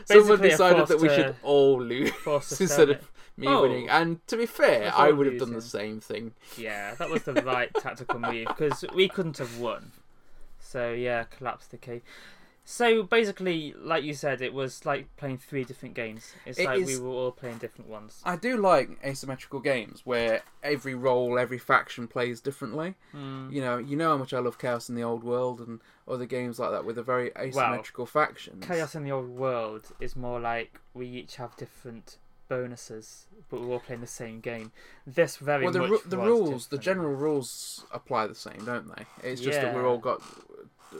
Someone 0.05 0.41
decided 0.41 0.87
that 0.87 0.99
we 0.99 1.09
should 1.09 1.35
all 1.41 1.81
lose 1.81 2.11
instead 2.59 2.89
of 2.91 3.09
me 3.37 3.47
Oh. 3.47 3.63
winning. 3.63 3.89
And 3.89 4.25
to 4.27 4.37
be 4.37 4.45
fair, 4.45 4.91
I 4.95 5.11
would 5.11 5.25
have 5.27 5.39
done 5.39 5.53
the 5.53 5.61
same 5.61 5.99
thing. 5.99 6.33
Yeah, 6.57 6.93
that 6.95 7.09
was 7.09 7.23
the 7.23 7.33
right 7.33 7.73
tactical 7.73 8.19
move 8.19 8.47
because 8.47 8.85
we 8.93 9.09
couldn't 9.09 9.37
have 9.39 9.57
won. 9.59 9.91
So 10.59 10.91
yeah, 10.93 11.23
collapse 11.23 11.67
the 11.67 11.77
cave. 11.77 12.01
So 12.67 13.03
basically, 13.03 13.75
like 13.77 14.03
you 14.03 14.15
said, 14.15 14.41
it 14.41 14.51
was 14.51 14.87
like 14.87 15.15
playing 15.17 15.37
three 15.37 15.63
different 15.63 15.93
games. 15.93 16.33
It's 16.47 16.57
It 16.57 16.65
like 16.65 16.79
is- 16.79 16.87
we 16.87 16.97
were 16.99 17.13
all 17.13 17.31
playing 17.31 17.59
different 17.59 17.89
ones. 17.89 18.21
I 18.25 18.35
do 18.37 18.57
like 18.57 18.89
asymmetrical 19.05 19.59
games 19.59 20.01
where 20.03 20.41
every 20.63 20.95
role, 20.95 21.37
every 21.37 21.59
faction 21.59 22.07
plays 22.07 22.41
differently. 22.41 22.95
Mm. 23.13 23.53
You 23.53 23.61
know, 23.61 23.77
you 23.77 23.95
know 23.95 24.09
how 24.09 24.17
much 24.17 24.33
I 24.33 24.39
love 24.39 24.57
Chaos 24.57 24.89
in 24.89 24.95
the 24.95 25.03
Old 25.03 25.23
World 25.23 25.61
and 25.61 25.79
other 26.07 26.25
games 26.25 26.57
like 26.57 26.71
that 26.71 26.85
with 26.85 26.97
a 26.97 27.03
very 27.03 27.31
asymmetrical 27.37 28.07
factions. 28.07 28.65
Chaos 28.65 28.95
in 28.95 29.03
the 29.03 29.11
old 29.11 29.29
world 29.29 29.91
is 29.99 30.15
more 30.15 30.39
like 30.39 30.79
we 30.95 31.07
each 31.07 31.35
have 31.35 31.55
different 31.57 32.17
bonuses, 32.47 33.27
but 33.49 33.61
we're 33.61 33.73
all 33.73 33.79
playing 33.79 34.01
the 34.01 34.07
same 34.07 34.39
game. 34.39 34.71
This 35.05 35.37
very 35.37 35.63
well, 35.65 35.73
the, 35.73 35.79
much 35.79 35.89
ru- 35.89 36.01
the 36.05 36.17
rules, 36.17 36.67
the 36.67 36.77
general 36.77 37.13
rules 37.13 37.85
apply 37.91 38.27
the 38.27 38.35
same, 38.35 38.63
don't 38.65 38.87
they? 38.95 39.05
It's 39.23 39.41
just 39.41 39.61
that 39.61 39.73
we're 39.73 39.87
all 39.87 39.97
got 39.97 40.21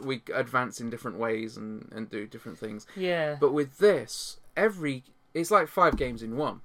we 0.03 0.21
advance 0.33 0.79
in 0.79 0.89
different 0.89 1.17
ways 1.17 1.57
and 1.57 1.89
and 1.91 2.09
do 2.09 2.27
different 2.27 2.57
things. 2.57 2.85
Yeah, 2.95 3.37
But 3.39 3.53
with 3.53 3.77
this, 3.77 4.39
every 4.55 5.03
it's 5.33 5.51
like 5.51 5.67
five 5.67 5.97
games 5.97 6.23
in 6.23 6.37
one. 6.37 6.61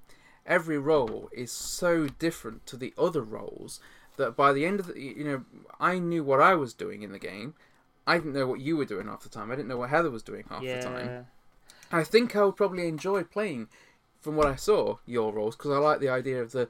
Every 0.46 0.78
role 0.78 1.28
is 1.32 1.52
so 1.52 2.08
different 2.08 2.66
to 2.66 2.76
the 2.76 2.94
other 2.96 3.22
roles 3.22 3.80
that 4.16 4.36
by 4.36 4.52
the 4.52 4.64
end 4.64 4.80
of 4.80 4.86
the, 4.86 5.00
you 5.00 5.24
know, 5.24 5.44
I 5.78 5.98
knew 5.98 6.24
what 6.24 6.40
I 6.40 6.54
was 6.54 6.72
doing 6.72 7.02
in 7.02 7.12
the 7.12 7.18
game. 7.18 7.54
I 8.06 8.18
didn't 8.18 8.32
know 8.32 8.46
what 8.46 8.60
you 8.60 8.76
were 8.76 8.84
doing 8.84 9.06
half 9.06 9.22
the 9.22 9.28
time. 9.28 9.50
I 9.50 9.56
didn't 9.56 9.68
know 9.68 9.76
what 9.76 9.90
Heather 9.90 10.10
was 10.10 10.22
doing 10.22 10.44
half 10.48 10.62
yeah. 10.62 10.78
the 10.78 10.82
time. 10.82 11.26
I 11.92 12.04
think 12.04 12.34
I 12.34 12.44
would 12.44 12.56
probably 12.56 12.88
enjoy 12.88 13.24
playing, 13.24 13.68
from 14.20 14.36
what 14.36 14.46
I 14.46 14.56
saw, 14.56 14.96
your 15.06 15.32
roles 15.32 15.56
because 15.56 15.70
I 15.70 15.78
like 15.78 16.00
the 16.00 16.08
idea 16.08 16.40
of 16.40 16.52
the 16.52 16.68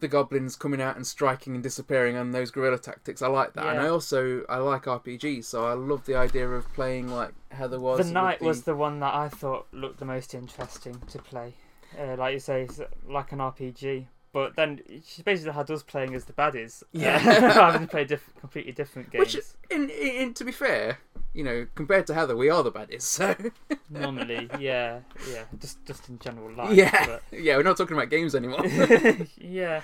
the 0.00 0.08
goblins 0.08 0.56
coming 0.56 0.80
out 0.80 0.96
and 0.96 1.06
striking 1.06 1.54
and 1.54 1.62
disappearing 1.62 2.16
and 2.16 2.34
those 2.34 2.50
guerrilla 2.50 2.78
tactics. 2.78 3.22
I 3.22 3.28
like 3.28 3.54
that, 3.54 3.66
and 3.66 3.80
I 3.80 3.88
also 3.88 4.44
I 4.48 4.58
like 4.58 4.84
RPGs, 4.84 5.44
so 5.44 5.66
I 5.66 5.72
love 5.72 6.06
the 6.06 6.14
idea 6.14 6.48
of 6.48 6.72
playing 6.74 7.08
like 7.08 7.32
Heather 7.50 7.80
was. 7.80 7.98
The 7.98 8.12
knight 8.12 8.40
was 8.40 8.62
the 8.62 8.76
one 8.76 9.00
that 9.00 9.14
I 9.14 9.28
thought 9.28 9.66
looked 9.72 9.98
the 9.98 10.04
most 10.04 10.34
interesting 10.34 11.00
to 11.08 11.18
play. 11.18 11.54
Uh, 11.98 12.16
like 12.16 12.34
you 12.34 12.40
say, 12.40 12.62
it's 12.62 12.80
like 13.08 13.32
an 13.32 13.38
RPG. 13.38 14.06
But 14.30 14.56
then 14.56 14.80
she 15.06 15.22
basically 15.22 15.52
had 15.52 15.70
us 15.70 15.82
playing 15.82 16.14
as 16.14 16.26
the 16.26 16.34
baddies. 16.34 16.82
Yeah. 16.92 17.18
having 17.18 17.80
to 17.82 17.86
play 17.86 18.04
diff- 18.04 18.34
completely 18.38 18.72
different 18.72 19.10
games. 19.10 19.34
Which, 19.34 19.42
in, 19.70 19.88
in 19.88 20.34
to 20.34 20.44
be 20.44 20.52
fair, 20.52 20.98
you 21.38 21.44
know, 21.44 21.66
compared 21.76 22.04
to 22.08 22.14
Heather, 22.14 22.36
we 22.36 22.50
are 22.50 22.64
the 22.64 22.72
baddies. 22.72 23.02
So 23.02 23.34
Normally, 23.90 24.50
yeah, 24.58 25.00
yeah, 25.32 25.44
just 25.64 25.78
just 25.86 26.08
in 26.08 26.18
general 26.18 26.50
life. 26.60 26.74
yeah, 26.74 27.06
but- 27.06 27.22
yeah, 27.46 27.56
we're 27.56 27.62
not 27.70 27.76
talking 27.76 27.96
about 27.96 28.10
games 28.10 28.34
anymore. 28.34 28.66
yeah. 29.38 29.82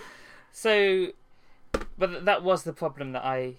So, 0.50 1.08
but 1.96 2.24
that 2.24 2.42
was 2.42 2.64
the 2.64 2.72
problem 2.72 3.12
that 3.12 3.24
I 3.24 3.54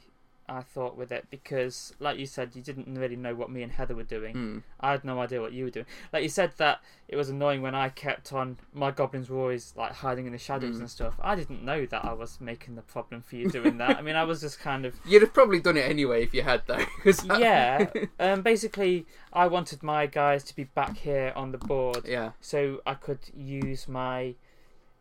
I 0.48 0.62
thought 0.62 0.96
with 0.96 1.12
it 1.12 1.26
because, 1.32 1.94
like 2.00 2.20
you 2.20 2.26
said, 2.26 2.56
you 2.56 2.62
didn't 2.62 2.94
really 2.94 3.16
know 3.16 3.34
what 3.34 3.50
me 3.50 3.64
and 3.64 3.72
Heather 3.72 3.96
were 3.96 4.04
doing. 4.04 4.34
Hmm. 4.34 4.58
I 4.80 4.92
had 4.92 5.04
no 5.04 5.20
idea 5.20 5.42
what 5.42 5.54
you 5.54 5.64
were 5.66 5.70
doing. 5.72 5.88
Like 6.14 6.22
you 6.24 6.30
said 6.30 6.52
that 6.58 6.82
it 7.08 7.16
was 7.16 7.30
annoying 7.30 7.62
when 7.64 7.74
I 7.74 7.90
kept 7.90 8.32
on. 8.32 8.58
My 8.74 8.92
goblins 8.92 9.30
were 9.30 9.40
always 9.40 9.74
like 9.76 9.92
hiding 9.94 10.26
in 10.28 10.32
the 10.32 10.38
shadows 10.38 10.78
Mm. 10.78 10.82
and 10.82 10.90
stuff. 10.90 11.16
I 11.22 11.36
didn't 11.36 11.64
know 11.64 11.86
that 11.88 12.06
I 12.06 12.14
was 12.14 12.40
making 12.40 12.76
the 12.76 12.82
problem 12.84 13.22
for 13.22 13.36
you 13.38 13.50
doing 13.50 13.78
that. 13.80 13.98
I 13.98 14.02
mean, 14.02 14.16
I 14.16 14.24
was 14.24 14.42
just 14.42 14.60
kind 14.60 14.86
of 14.86 14.96
You'd 15.06 15.24
have 15.24 15.34
probably 15.34 15.60
done 15.60 15.78
it 15.78 15.90
anyway 15.90 16.24
if 16.24 16.34
you 16.34 16.44
had, 16.44 16.62
though. 16.68 16.86
that- 17.06 17.40
yeah. 17.40 17.86
Um, 18.20 18.42
basically, 18.44 19.06
I 19.34 19.48
wanted 19.48 19.82
my 19.84 20.06
guys 20.06 20.44
to 20.46 20.56
be 20.56 20.66
back 20.66 20.98
here 20.98 21.34
on 21.36 21.52
the 21.52 21.58
board 21.58 22.06
yeah, 22.08 22.32
so 22.40 22.82
I 22.86 22.94
could 22.94 23.20
use 23.36 23.88
my. 23.88 24.36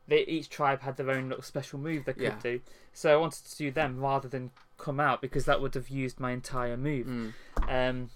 They, 0.06 0.20
each 0.26 0.50
tribe 0.50 0.82
had 0.82 0.96
their 0.98 1.10
own 1.10 1.28
little 1.30 1.42
special 1.42 1.78
move 1.78 2.04
they 2.04 2.12
could 2.12 2.22
Yeah. 2.22 2.38
do, 2.42 2.60
so 2.92 3.10
I 3.12 3.16
wanted 3.16 3.44
to 3.46 3.56
do 3.56 3.70
them 3.70 3.98
rather 4.00 4.28
than 4.28 4.50
come 4.78 4.98
out 5.00 5.20
because 5.20 5.44
that 5.44 5.60
would 5.60 5.74
have 5.74 5.88
used 5.88 6.18
my 6.20 6.32
entire 6.32 6.76
move. 6.76 7.06
Mm. 7.06 7.32
Um, 7.68 8.10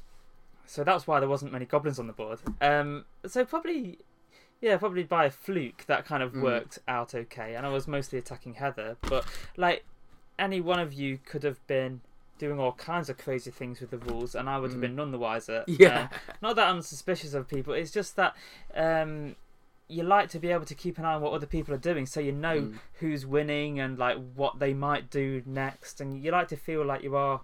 so 0.67 0.85
that's 0.85 1.07
why 1.07 1.21
there 1.21 1.29
wasn't 1.29 1.53
many 1.53 1.65
goblins 1.65 1.99
on 1.99 2.07
the 2.07 2.13
board. 2.13 2.41
Um, 2.61 3.05
so 3.27 3.45
probably, 3.45 3.99
yeah, 4.61 4.77
probably 4.77 5.05
by 5.05 5.25
a 5.27 5.31
fluke 5.31 5.85
that 5.87 6.05
kind 6.05 6.23
of 6.23 6.33
Mm. 6.33 6.43
worked 6.43 6.79
out 6.87 7.15
okay, 7.15 7.55
and 7.55 7.65
I 7.65 7.71
was 7.71 7.89
mostly 7.89 8.19
attacking 8.19 8.55
Heather. 8.55 8.97
But 9.03 9.25
like 9.57 9.85
any 10.39 10.61
one 10.61 10.79
of 10.79 10.93
you 10.93 11.19
could 11.25 11.43
have 11.43 11.65
been 11.67 12.01
doing 12.39 12.61
all 12.61 12.73
kinds 12.73 13.09
of 13.11 13.19
crazy 13.19 13.51
things 13.51 13.81
with 13.81 13.91
the 13.91 13.99
rules, 13.99 14.35
and 14.35 14.49
I 14.49 14.59
would 14.59 14.71
have 14.71 14.79
Mm. 14.79 14.83
been 14.83 14.95
none 14.97 15.11
the 15.11 15.19
wiser. 15.19 15.65
Yeah. 15.69 16.09
Uh, 16.13 16.17
not 16.43 16.57
that 16.57 16.69
I'm 16.69 16.83
suspicious 16.83 17.35
of 17.35 17.49
people. 17.49 17.73
It's 17.75 17.91
just 17.91 18.15
that 18.17 18.37
um, 18.75 19.35
you 19.89 20.03
like 20.03 20.29
to 20.31 20.39
be 20.39 20.49
able 20.51 20.67
to 20.67 20.75
keep 20.75 20.99
an 20.99 21.05
eye 21.07 21.15
on 21.15 21.23
what 21.23 21.33
other 21.33 21.47
people 21.47 21.73
are 21.75 21.79
doing, 21.79 22.05
so 22.07 22.21
you 22.21 22.33
know 22.33 22.61
Mm. 22.61 22.79
who's 23.01 23.25
winning 23.25 23.81
and 23.81 23.99
like 23.99 24.19
what 24.35 24.59
they 24.59 24.75
might 24.75 25.09
do 25.11 25.43
next, 25.47 26.01
and 26.01 26.23
you 26.23 26.31
like 26.31 26.49
to 26.49 26.57
feel 26.57 26.85
like 26.85 27.03
you 27.03 27.17
are 27.17 27.41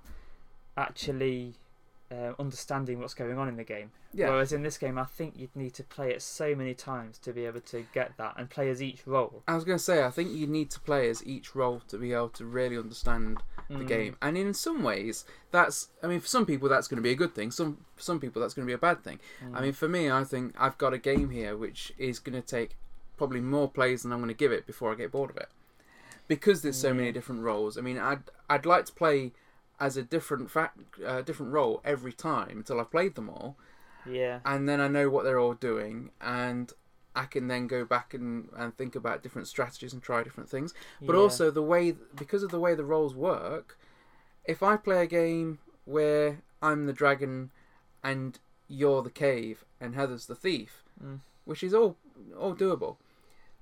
actually 0.77 1.55
uh, 2.11 2.33
understanding 2.39 3.01
what's 3.01 3.15
going 3.15 3.39
on 3.39 3.49
in 3.49 3.57
the 3.57 3.65
game. 3.65 3.91
Yeah. 4.13 4.29
Whereas 4.29 4.53
in 4.53 4.63
this 4.63 4.79
game, 4.79 4.99
I 4.99 5.05
think 5.05 5.35
you'd 5.37 5.57
need 5.57 5.75
to 5.75 5.83
play 5.83 6.11
it 6.13 6.23
so 6.23 6.55
many 6.55 6.75
times 6.75 7.19
to 7.19 7.33
be 7.33 7.45
able 7.47 7.61
to 7.63 7.85
get 7.93 8.17
that 8.19 8.35
and 8.37 8.49
play 8.49 8.69
as 8.71 8.81
each 8.83 9.07
role. 9.07 9.43
I 9.49 9.55
was 9.55 9.65
going 9.65 9.79
to 9.79 9.83
say, 9.83 10.05
I 10.05 10.11
think 10.11 10.31
you 10.31 10.47
need 10.47 10.71
to 10.73 10.81
play 10.81 11.09
as 11.09 11.27
each 11.27 11.55
role 11.57 11.81
to 11.89 11.99
be 11.99 12.13
able 12.13 12.29
to 12.31 12.45
really 12.45 12.77
understand 12.79 13.43
the 13.69 13.77
Mm. 13.77 13.89
game. 13.89 14.17
And 14.21 14.37
in 14.37 14.53
some 14.55 14.83
ways, 14.83 15.25
that's, 15.51 15.89
I 16.03 16.07
mean, 16.07 16.21
for 16.21 16.29
some 16.29 16.45
people, 16.47 16.69
that's 16.69 16.87
going 16.87 16.99
to 16.99 17.03
be 17.03 17.11
a 17.11 17.17
good 17.17 17.35
thing. 17.35 17.51
Some 17.51 17.79
for 17.97 18.03
some 18.03 18.21
people, 18.21 18.43
that's 18.43 18.53
going 18.55 18.67
to 18.67 18.71
be 18.71 18.75
a 18.75 18.79
bad 18.79 19.03
thing. 19.03 19.19
Mm. 19.43 19.57
I 19.57 19.61
mean, 19.63 19.73
for 19.73 19.89
me, 19.89 20.11
I 20.11 20.23
think 20.25 20.55
I've 20.59 20.77
got 20.79 20.93
a 20.93 20.99
game 20.99 21.31
here 21.31 21.57
which 21.57 21.93
is 21.99 22.19
going 22.19 22.41
to 22.41 22.47
take 22.47 22.77
probably 23.17 23.41
more 23.41 23.69
plays 23.71 24.03
than 24.03 24.13
I'm 24.13 24.19
going 24.19 24.29
to 24.29 24.35
give 24.35 24.53
it 24.53 24.67
before 24.67 24.93
I 24.93 24.97
get 24.97 25.11
bored 25.13 25.31
of 25.31 25.37
it. 25.39 25.49
Because 26.29 26.63
there's 26.63 26.77
so 26.77 26.93
many 26.95 27.11
different 27.13 27.43
roles. 27.43 27.77
I 27.77 27.81
mean, 27.81 27.99
I'd 27.99 28.23
I'd 28.49 28.67
like 28.67 28.85
to 28.87 28.93
play 28.93 29.33
as 29.81 29.97
a 29.97 30.03
different 30.03 30.51
fact, 30.51 30.79
uh, 31.05 31.23
different 31.23 31.53
role 31.53 31.81
every 31.85 32.13
time 32.13 32.59
until 32.59 32.81
I've 32.81 32.91
played 32.91 33.15
them 33.17 33.29
all 33.29 33.57
Yeah. 34.07 34.41
and 34.45 34.69
then 34.69 34.81
I 34.81 34.89
know 34.89 35.11
what 35.11 35.25
they're 35.25 35.39
all 35.39 35.55
doing, 35.55 36.11
and 36.21 36.73
I 37.17 37.25
can 37.27 37.49
then 37.49 37.67
go 37.67 37.85
back 37.85 38.13
and, 38.15 38.49
and 38.57 38.77
think 38.77 38.95
about 38.97 39.23
different 39.23 39.49
strategies 39.49 39.93
and 39.93 40.03
try 40.03 40.23
different 40.23 40.49
things. 40.51 40.75
But 41.01 41.15
yeah. 41.15 41.21
also 41.21 41.51
the 41.51 41.63
way 41.63 41.93
because 42.15 42.43
of 42.43 42.51
the 42.51 42.59
way 42.61 42.75
the 42.75 42.85
roles 42.85 43.15
work, 43.15 43.79
if 44.45 44.63
I 44.63 44.77
play 44.77 45.03
a 45.03 45.07
game 45.07 45.59
where 45.85 46.43
I'm 46.63 46.87
the 46.87 46.93
dragon 46.93 47.51
and 48.03 48.39
you're 48.69 49.03
the 49.03 49.11
cave 49.11 49.65
and 49.81 49.95
Heather's 49.95 50.27
the 50.27 50.35
thief, 50.35 50.83
Mm. 51.03 51.21
which 51.45 51.63
is 51.65 51.75
all 51.75 51.97
all 52.39 52.55
doable, 52.55 52.97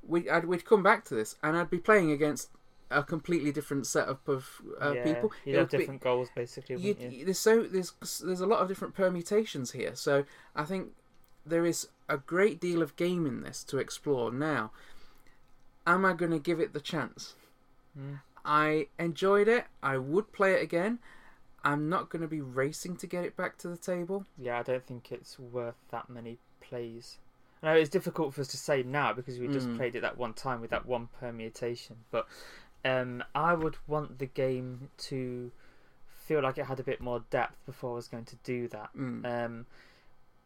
we 0.03 0.29
I'd, 0.29 0.45
we'd 0.45 0.65
come 0.67 0.83
back 0.83 1.05
to 1.07 1.15
this, 1.15 1.37
and 1.43 1.57
I'd 1.57 1.71
be 1.71 1.79
playing 1.79 2.11
against 2.11 2.51
a 2.93 3.03
completely 3.03 3.53
different 3.53 3.87
setup 3.87 4.27
of 4.29 4.49
uh, 4.81 4.93
yeah. 4.93 5.05
people. 5.05 5.33
You'd 5.45 5.55
It 5.55 5.59
have 5.59 5.65
would 5.65 5.71
be- 5.73 5.79
different 5.79 6.01
goals 6.03 6.29
basically, 6.35 6.77
you, 6.77 6.97
you? 6.99 7.25
there's 7.25 7.39
so 7.39 7.63
there's 7.63 7.93
there's 8.25 8.41
a 8.41 8.47
lot 8.47 8.61
of 8.61 8.69
different 8.69 8.95
permutations 8.95 9.73
here. 9.73 9.95
So 9.95 10.25
I 10.55 10.65
think 10.65 10.93
there 11.47 11.65
is 11.67 11.89
a 12.09 12.19
great 12.19 12.61
deal 12.61 12.83
of 12.83 12.95
game 12.97 13.27
in 13.27 13.43
this 13.43 13.65
to 13.65 13.79
explore. 13.79 14.31
Now, 14.31 14.71
am 15.87 16.05
I 16.05 16.13
going 16.13 16.31
to 16.33 16.39
give 16.39 16.61
it 16.61 16.73
the 16.73 16.81
chance? 16.81 17.35
Mm. 17.99 18.21
I 18.45 18.89
enjoyed 18.99 19.49
it. 19.49 19.67
I 19.83 19.99
would 19.99 20.33
play 20.33 20.55
it 20.55 20.63
again. 20.63 20.99
I'm 21.65 21.89
not 21.89 22.09
going 22.11 22.23
to 22.23 22.29
be 22.29 22.41
racing 22.41 22.97
to 22.97 23.07
get 23.07 23.25
it 23.25 23.37
back 23.37 23.57
to 23.59 23.69
the 23.69 23.77
table. 23.77 24.27
Yeah, 24.37 24.59
I 24.59 24.63
don't 24.63 24.85
think 24.85 25.13
it's 25.13 25.39
worth 25.39 25.77
that 25.91 26.11
many 26.11 26.39
plays. 26.61 27.19
I 27.63 27.67
know 27.67 27.75
it's 27.79 27.89
difficult 27.89 28.35
for 28.35 28.41
us 28.41 28.49
to 28.49 28.57
say 28.57 28.83
now 28.83 29.13
because 29.13 29.39
we 29.39 29.47
just 29.47 29.69
Mm. 29.69 29.77
played 29.77 29.95
it 29.95 30.01
that 30.01 30.19
one 30.19 30.33
time 30.35 30.61
with 30.61 30.71
that 30.71 30.87
one 30.87 31.09
permutation, 31.21 31.97
but 32.11 32.27
um, 32.85 33.23
I 33.35 33.55
would 33.55 33.77
want 33.87 34.19
the 34.19 34.27
game 34.27 34.91
to 35.09 35.51
feel 36.27 36.43
like 36.43 36.59
it 36.59 36.67
had 36.67 36.81
a 36.81 36.85
bit 36.85 37.01
more 37.01 37.23
depth 37.31 37.57
before 37.67 37.93
I 37.93 37.95
was 37.97 38.09
going 38.09 38.25
to 38.27 38.37
do 38.45 38.69
that. 38.69 38.91
Mm. 38.97 39.45
Um, 39.45 39.67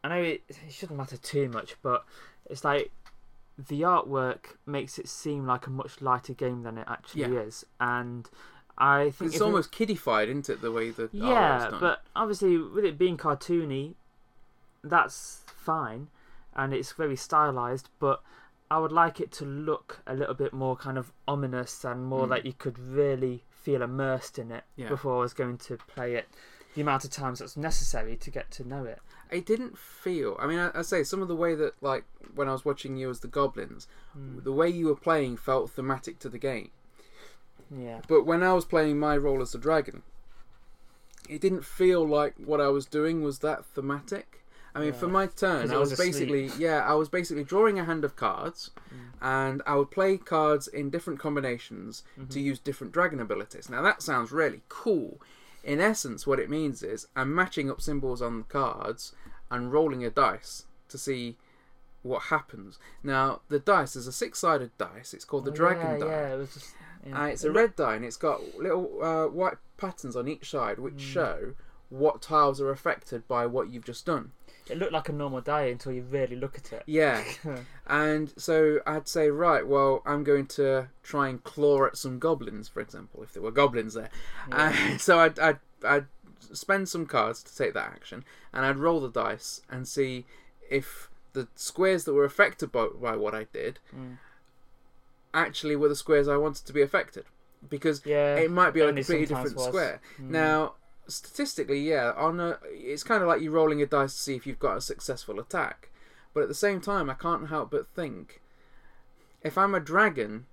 I 0.03 0.09
know 0.09 0.21
it, 0.23 0.43
it 0.47 0.55
shouldn't 0.71 0.97
matter 0.97 1.17
too 1.17 1.49
much, 1.49 1.75
but 1.81 2.05
it's 2.49 2.63
like 2.63 2.91
the 3.57 3.81
artwork 3.81 4.55
makes 4.65 4.99
it 4.99 5.07
seem 5.07 5.45
like 5.47 5.65
a 5.67 5.69
much 5.71 6.01
lighter 6.01 6.33
game 6.33 6.63
than 6.63 6.77
it 6.77 6.85
actually 6.87 7.21
Yeah. 7.33 7.39
is, 7.41 7.65
and 7.79 8.29
I 8.77 9.09
think 9.09 9.27
It's 9.29 9.35
if 9.37 9.41
it- 9.41 9.45
almost 9.45 9.71
kiddified, 9.71 10.29
isn't 10.29 10.49
it? 10.49 10.61
The 10.61 10.71
way 10.71 10.91
the 10.91 11.03
artwork's 11.07 11.13
yeah, 11.15 11.69
done. 11.71 11.79
but 11.79 12.03
obviously 12.15 12.57
with 12.57 12.85
it 12.85 12.97
being 12.97 13.17
cartoony, 13.17 13.95
that's 14.83 15.41
fine, 15.47 16.07
and 16.55 16.73
it's 16.73 16.91
very 16.91 17.15
stylized. 17.15 17.89
But 17.99 18.21
I 18.69 18.79
would 18.79 18.91
like 18.91 19.19
it 19.21 19.31
to 19.33 19.45
look 19.45 20.01
a 20.05 20.13
little 20.13 20.33
bit 20.35 20.51
more 20.53 20.75
kind 20.75 20.97
of 20.97 21.11
ominous 21.27 21.85
and 21.85 22.05
more 22.05 22.25
Mm. 22.25 22.29
like 22.29 22.45
you 22.45 22.53
could 22.53 22.77
really 22.77 23.43
feel 23.49 23.81
immersed 23.81 24.37
in 24.37 24.51
it 24.51 24.63
Yeah. 24.75 24.89
before 24.89 25.17
I 25.17 25.19
was 25.21 25.33
going 25.33 25.57
to 25.59 25.77
play 25.77 26.15
it. 26.15 26.27
The 26.75 26.81
amount 26.81 27.05
of 27.05 27.09
times 27.11 27.39
that's 27.39 27.57
necessary 27.57 28.15
to 28.17 28.29
get 28.29 28.51
to 28.51 28.63
know 28.67 28.83
it. 28.85 28.99
it 29.29 29.45
didn't 29.45 29.77
feel. 29.77 30.37
I 30.39 30.47
mean, 30.47 30.57
I, 30.59 30.71
I 30.73 30.81
say 30.83 31.03
some 31.03 31.21
of 31.21 31.27
the 31.27 31.35
way 31.35 31.53
that, 31.55 31.73
like, 31.81 32.05
when 32.35 32.47
I 32.47 32.53
was 32.53 32.63
watching 32.63 32.95
you 32.95 33.09
as 33.09 33.19
the 33.19 33.27
goblins, 33.27 33.87
Mm. 34.17 34.43
the 34.43 34.53
way 34.53 34.69
you 34.69 34.87
were 34.87 34.95
playing 34.95 35.35
felt 35.37 35.69
thematic 35.71 36.17
to 36.19 36.29
the 36.29 36.37
game. 36.37 36.71
Yeah, 37.69 37.99
But 38.07 38.23
when 38.25 38.41
I 38.43 38.53
was 38.53 38.63
playing 38.63 38.97
my 38.99 39.17
role 39.17 39.41
as 39.41 39.51
the 39.51 39.57
dragon, 39.57 40.03
it 41.27 41.41
didn't 41.41 41.65
feel 41.65 42.07
like 42.07 42.35
what 42.37 42.61
I 42.61 42.69
was 42.69 42.85
doing 42.85 43.21
was 43.21 43.39
that 43.39 43.65
thematic. 43.65 44.45
I 44.75 44.79
mean, 44.81 44.93
for 44.93 45.07
my 45.07 45.25
turn, 45.27 45.71
I 45.71 45.77
was 45.77 45.97
basically 45.97 46.51
yeah, 46.57 46.85
I 46.87 46.93
was 46.93 47.09
basically 47.09 47.43
drawing 47.43 47.79
a 47.79 47.85
hand 47.85 48.03
of 48.05 48.15
cards, 48.15 48.71
Mm. 48.93 48.97
and 49.21 49.61
I 49.65 49.75
would 49.75 49.89
play 49.91 50.17
cards 50.17 50.67
in 50.67 50.89
different 50.89 51.19
combinations 51.19 52.03
Mm-hmm. 52.17 52.29
to 52.29 52.39
use 52.39 52.59
different 52.59 52.93
dragon 52.93 53.19
abilities. 53.19 53.69
Now 53.69 53.81
that 53.81 54.01
sounds 54.01 54.31
really 54.31 54.61
cool. 54.69 55.19
In 55.63 55.81
essence, 55.81 56.25
what 56.27 56.39
it 56.39 56.49
means 56.49 56.83
is 56.83 57.07
I'm 57.15 57.33
matching 57.33 57.69
up 57.71 57.81
symbols 57.81 58.21
on 58.21 58.37
the 58.39 58.43
cards 58.45 59.13
and 59.49 59.71
rolling 59.73 60.03
a 60.05 60.09
dice 60.09 60.65
to 60.89 60.97
see 60.97 61.37
what 62.03 62.23
happens. 62.23 62.77
Now 63.03 63.41
the 63.49 63.59
dice 63.59 63.95
is 63.95 64.07
a 64.07 64.11
six-sided 64.11 64.71
dice. 64.77 65.13
It's 65.13 65.25
called 65.25 65.45
the 65.45 65.51
Oh, 65.51 65.55
dragon 65.55 65.87
yeah, 65.93 65.97
die. 65.97 66.05
Yeah, 66.07 66.33
it 66.33 66.37
was 66.37 66.53
just. 66.53 66.73
Yeah. 67.05 67.21
Uh, 67.23 67.25
it's 67.27 67.43
a 67.43 67.51
red 67.51 67.75
die 67.75 67.95
and 67.95 68.05
it's 68.05 68.17
got 68.17 68.41
little 68.57 69.03
uh, 69.03 69.27
white 69.27 69.57
patterns 69.77 70.15
on 70.15 70.27
each 70.27 70.49
side 70.51 70.77
which 70.79 70.95
Mm. 70.95 70.99
show 70.99 71.53
what 71.89 72.21
tiles 72.21 72.59
are 72.61 72.69
affected 72.71 73.27
by 73.27 73.45
what 73.45 73.69
you've 73.69 73.85
just 73.85 74.05
done. 74.05 74.31
It 74.69 74.77
looked 74.77 74.91
like 74.93 75.09
a 75.09 75.13
normal 75.13 75.41
die 75.41 75.65
until 75.65 75.91
you 75.91 76.03
really 76.03 76.35
look 76.35 76.57
at 76.57 76.73
it. 76.73 76.83
Yeah, 76.85 77.23
and 77.87 78.33
so 78.37 78.79
I'd 78.85 79.07
say, 79.07 79.29
right, 79.29 79.65
well, 79.65 80.01
I'm 80.05 80.23
going 80.23 80.45
to 80.47 80.89
try 81.03 81.29
and 81.29 81.43
claw 81.43 81.85
at 81.85 81.97
some 81.97 82.19
goblins, 82.19 82.67
for 82.67 82.79
example, 82.81 83.23
if 83.23 83.33
there 83.33 83.41
were 83.43 83.51
goblins 83.51 83.93
there. 83.93 84.09
Uh, 84.51 84.97
so 84.97 85.19
I'd, 85.19 85.39
I'd, 85.39 85.59
I'd 85.83 86.05
spend 86.53 86.89
some 86.89 87.05
cards 87.05 87.43
to 87.43 87.55
take 87.55 87.73
that 87.73 87.85
action, 87.91 88.23
and 88.53 88.65
I'd 88.65 88.77
roll 88.77 88.99
the 88.99 89.09
dice 89.09 89.61
and 89.69 89.87
see 89.87 90.25
if 90.69 91.09
the 91.33 91.47
squares 91.55 92.03
that 92.05 92.13
were 92.13 92.25
affected 92.25 92.71
by, 92.71 92.87
by 93.01 93.15
what 93.15 93.33
I 93.35 93.45
did 93.53 93.79
Mm. 93.95 94.17
actually 95.33 95.75
were 95.75 95.87
the 95.89 95.95
squares 95.95 96.27
I 96.27 96.37
wanted 96.37 96.65
to 96.65 96.73
be 96.73 96.81
affected. 96.81 97.25
Because 97.69 98.01
Yeah, 98.05 98.35
it 98.37 98.51
might 98.51 98.71
be 98.71 98.81
on 98.81 98.89
a 98.89 98.93
completely 98.93 99.25
different 99.27 99.55
was. 99.55 99.65
square. 99.65 99.99
Mm. 100.21 100.29
Now, 100.29 100.73
statistically, 101.07 101.79
yeah, 101.79 102.11
on 102.15 102.39
a, 102.39 102.59
it's 102.71 103.03
kind 103.03 103.21
of 103.21 103.27
like 103.27 103.41
you're 103.41 103.51
rolling 103.51 103.81
a 103.81 103.85
dice 103.85 104.13
to 104.15 104.21
see 104.21 104.35
if 104.35 104.45
you've 104.47 104.59
got 104.59 104.77
a 104.77 104.81
successful 104.81 105.39
attack. 105.39 105.89
But 106.33 106.43
at 106.43 106.49
the 106.49 106.55
same 106.55 106.81
time, 106.81 107.09
I 107.09 107.13
can't 107.15 107.49
help 107.49 107.71
but 107.71 107.87
think, 107.95 108.41
if 109.41 109.57
I'm 109.57 109.73
a 109.75 109.79
dragon 109.79 110.45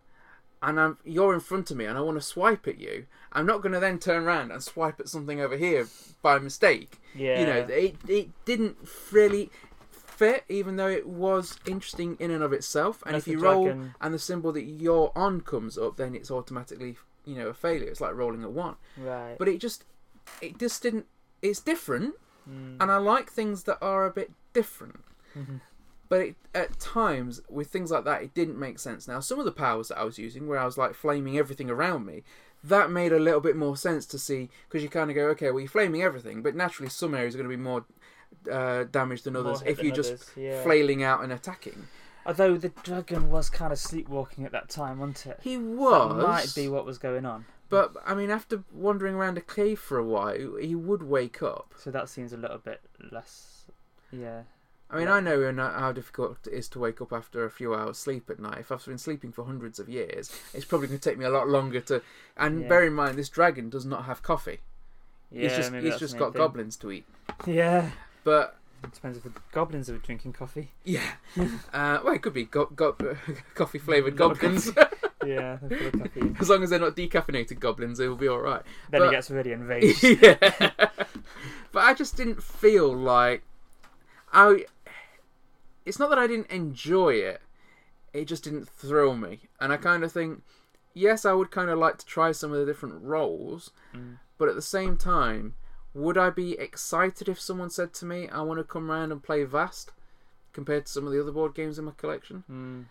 and 0.62 0.80
I'm 0.80 0.96
you're 1.04 1.34
in 1.34 1.40
front 1.40 1.70
of 1.70 1.76
me 1.76 1.84
and 1.84 1.98
I 1.98 2.00
want 2.00 2.16
to 2.16 2.22
swipe 2.22 2.66
at 2.66 2.78
you, 2.80 3.06
I'm 3.32 3.44
not 3.46 3.60
going 3.60 3.72
to 3.72 3.80
then 3.80 3.98
turn 3.98 4.24
around 4.24 4.50
and 4.50 4.62
swipe 4.62 4.98
at 5.00 5.08
something 5.08 5.40
over 5.40 5.56
here 5.56 5.86
by 6.22 6.38
mistake. 6.38 6.98
yeah, 7.14 7.40
You 7.40 7.46
know, 7.46 7.74
it 7.74 7.96
it 8.08 8.44
didn't 8.46 8.76
really 9.12 9.50
fit, 9.90 10.44
even 10.48 10.76
though 10.76 10.88
it 10.88 11.06
was 11.06 11.58
interesting 11.66 12.16
in 12.20 12.30
and 12.30 12.42
of 12.42 12.52
itself. 12.52 13.02
And 13.02 13.08
Unless 13.10 13.22
if 13.22 13.28
you 13.32 13.38
roll 13.40 13.64
dragon- 13.64 13.94
and 14.00 14.14
the 14.14 14.18
symbol 14.18 14.52
that 14.52 14.62
you're 14.62 15.12
on 15.16 15.40
comes 15.42 15.76
up, 15.76 15.96
then 15.96 16.14
it's 16.14 16.30
automatically 16.30 16.96
you 17.26 17.34
know 17.34 17.48
a 17.48 17.54
failure. 17.54 17.88
It's 17.88 18.00
like 18.00 18.14
rolling 18.14 18.42
a 18.44 18.48
one. 18.48 18.76
right. 18.96 19.36
But 19.38 19.48
it 19.48 19.58
just 19.58 19.84
it 20.40 20.58
just 20.58 20.82
didn't. 20.82 21.06
It's 21.42 21.60
different, 21.60 22.14
Mm. 22.48 22.76
and 22.80 22.90
I 22.92 22.96
like 22.98 23.30
things 23.30 23.62
that 23.64 23.78
are 23.80 24.04
a 24.06 24.10
bit 24.10 24.30
different. 24.52 25.02
Mhm. 25.34 25.60
But 26.10 26.20
it, 26.20 26.36
at 26.54 26.78
times, 26.78 27.40
with 27.48 27.68
things 27.68 27.90
like 27.90 28.04
that, 28.04 28.22
it 28.22 28.34
didn't 28.34 28.58
make 28.58 28.78
sense. 28.78 29.08
Now, 29.08 29.20
some 29.20 29.38
of 29.38 29.46
the 29.46 29.52
powers 29.52 29.88
that 29.88 29.98
I 29.98 30.04
was 30.04 30.18
using, 30.18 30.46
where 30.46 30.58
I 30.58 30.64
was 30.66 30.76
like 30.76 30.94
flaming 30.94 31.38
everything 31.38 31.70
around 31.70 32.04
me, 32.04 32.22
that 32.62 32.90
made 32.90 33.12
a 33.12 33.18
little 33.18 33.40
bit 33.40 33.56
more 33.56 33.76
sense 33.76 34.04
to 34.06 34.18
see 34.18 34.50
because 34.68 34.82
you 34.82 34.88
kind 34.90 35.10
of 35.10 35.14
go, 35.16 35.28
okay, 35.28 35.50
well, 35.50 35.60
you're 35.60 35.68
flaming 35.68 36.02
everything, 36.02 36.42
but 36.42 36.54
naturally, 36.54 36.88
some 36.90 37.14
areas 37.14 37.34
are 37.34 37.38
going 37.38 37.50
to 37.50 37.56
be 37.56 37.62
more 37.62 37.84
uh, 38.50 38.84
damaged 38.84 39.24
than 39.24 39.36
others 39.36 39.62
if 39.64 39.78
than 39.78 39.86
you're 39.86 39.94
just 39.94 40.30
yeah. 40.36 40.62
flailing 40.62 41.02
out 41.02 41.22
and 41.22 41.32
attacking. 41.32 41.88
Although 42.26 42.56
the 42.56 42.70
dragon 42.82 43.30
was 43.30 43.50
kind 43.50 43.72
of 43.72 43.78
sleepwalking 43.78 44.44
at 44.44 44.52
that 44.52 44.68
time, 44.70 44.98
wasn't 44.98 45.26
it? 45.26 45.40
He 45.42 45.56
That 45.56 45.62
was, 45.62 46.22
might 46.22 46.52
be 46.54 46.68
what 46.68 46.84
was 46.86 46.98
going 46.98 47.24
on. 47.26 47.44
But 47.92 48.02
I 48.06 48.14
mean, 48.14 48.30
after 48.30 48.62
wandering 48.72 49.14
around 49.14 49.38
a 49.38 49.40
cave 49.40 49.78
for 49.80 49.98
a 49.98 50.04
while, 50.04 50.56
he 50.56 50.74
would 50.74 51.02
wake 51.02 51.42
up. 51.42 51.74
So 51.78 51.90
that 51.90 52.08
seems 52.08 52.32
a 52.32 52.36
little 52.36 52.58
bit 52.58 52.80
less. 53.10 53.64
Yeah. 54.10 54.42
I 54.90 54.98
mean, 54.98 55.06
Yeah. 55.08 55.14
I 55.14 55.20
know 55.20 55.52
how 55.78 55.92
difficult 55.92 56.46
it 56.46 56.52
is 56.52 56.68
to 56.68 56.78
wake 56.78 57.00
up 57.00 57.12
after 57.12 57.44
a 57.44 57.50
few 57.50 57.74
hours 57.74 57.98
sleep 57.98 58.28
at 58.30 58.38
night. 58.38 58.58
If 58.58 58.70
I've 58.70 58.84
been 58.84 58.98
sleeping 58.98 59.32
for 59.32 59.44
hundreds 59.44 59.78
of 59.78 59.88
years, 59.88 60.30
it's 60.52 60.64
probably 60.64 60.88
going 60.88 61.00
to 61.00 61.08
take 61.10 61.18
me 61.18 61.24
a 61.24 61.30
lot 61.30 61.48
longer 61.48 61.80
to. 61.80 62.02
And 62.36 62.62
Yeah. 62.62 62.68
bear 62.68 62.84
in 62.84 62.92
mind, 62.92 63.16
this 63.18 63.28
dragon 63.28 63.70
does 63.70 63.84
not 63.86 64.04
have 64.04 64.22
coffee. 64.22 64.60
Yeah, 65.32 65.48
he's 65.48 65.56
just 65.56 65.74
he's 65.74 65.98
just 65.98 66.16
got 66.18 66.32
thing. 66.32 66.40
goblins 66.42 66.76
to 66.76 66.92
eat. 66.92 67.06
Yeah. 67.46 67.90
But 68.22 68.56
it 68.84 68.92
Depends 68.92 69.16
if 69.18 69.24
the 69.24 69.32
goblins 69.52 69.88
are 69.90 69.98
drinking 69.98 70.34
coffee. 70.34 70.70
yeah, 70.84 71.14
uh, 71.72 71.98
well, 72.04 72.14
it 72.14 72.22
could 72.22 72.34
be 72.34 72.44
go- 72.44 72.66
go- 72.66 72.92
coffee 73.54 73.78
of 73.78 74.16
goblins. 74.16 74.70
Yeah, 75.26 75.58
they're 75.62 75.78
full 75.78 75.86
of 75.88 75.92
caffeine. 76.02 76.36
as 76.40 76.48
long 76.50 76.62
as 76.62 76.70
they're 76.70 76.78
not 76.78 76.96
decaffeinated 76.96 77.58
goblins, 77.60 78.00
it 78.00 78.08
will 78.08 78.16
be 78.16 78.28
all 78.28 78.40
right. 78.40 78.62
Then 78.90 79.00
But- 79.00 79.06
he 79.06 79.10
gets 79.16 79.30
really 79.30 79.52
enraged. 79.58 80.02
yeah. 80.02 80.36
but 81.72 81.82
I 81.84 81.94
just 81.94 82.16
didn't 82.16 82.42
feel 82.42 82.94
like 82.94 83.42
I. 84.32 84.66
It's 85.84 85.98
not 85.98 86.08
that 86.10 86.18
I 86.18 86.26
didn't 86.26 86.50
enjoy 86.50 87.14
it. 87.14 87.40
it 88.14 88.24
just 88.26 88.44
didn't 88.44 88.68
thrill 88.68 89.14
me. 89.16 89.40
And 89.60 89.72
I 89.72 89.76
kind 89.76 90.02
of 90.04 90.12
think, 90.12 90.42
yes, 90.94 91.24
I 91.24 91.32
would 91.32 91.50
kind 91.50 91.68
of 91.68 91.78
like 91.78 91.98
to 91.98 92.06
try 92.06 92.30
some 92.32 92.52
of 92.52 92.58
the 92.58 92.64
different 92.64 93.02
roles, 93.02 93.70
Mm. 93.94 94.18
but 94.38 94.48
at 94.48 94.54
the 94.54 94.62
same 94.62 94.96
time, 94.96 95.54
would 95.92 96.16
I 96.16 96.30
be 96.30 96.52
excited 96.58 97.28
if 97.28 97.40
someone 97.40 97.70
said 97.70 97.92
to 97.94 98.06
me, 98.06 98.28
"I 98.28 98.40
want 98.42 98.58
to 98.58 98.64
come 98.64 98.90
round 98.90 99.10
and 99.12 99.22
play 99.22 99.42
Vast," 99.44 99.90
compared 100.52 100.86
to 100.86 100.92
some 100.92 101.06
of 101.06 101.12
the 101.12 101.20
other 101.20 101.32
board 101.32 101.54
games 101.54 101.78
in 101.78 101.84
my 101.84 101.92
collection? 101.96 102.44
Mm. 102.50 102.84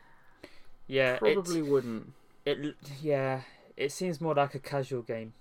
Yeah, 0.88 1.18
Probably 1.18 1.62
wouldn't. 1.62 2.14
It, 2.46 2.76
yeah, 3.02 3.42
it 3.78 3.92
seems 3.92 4.20
more 4.22 4.36
like 4.36 4.56
a 4.56 4.60
casual 4.60 5.02
game, 5.02 5.34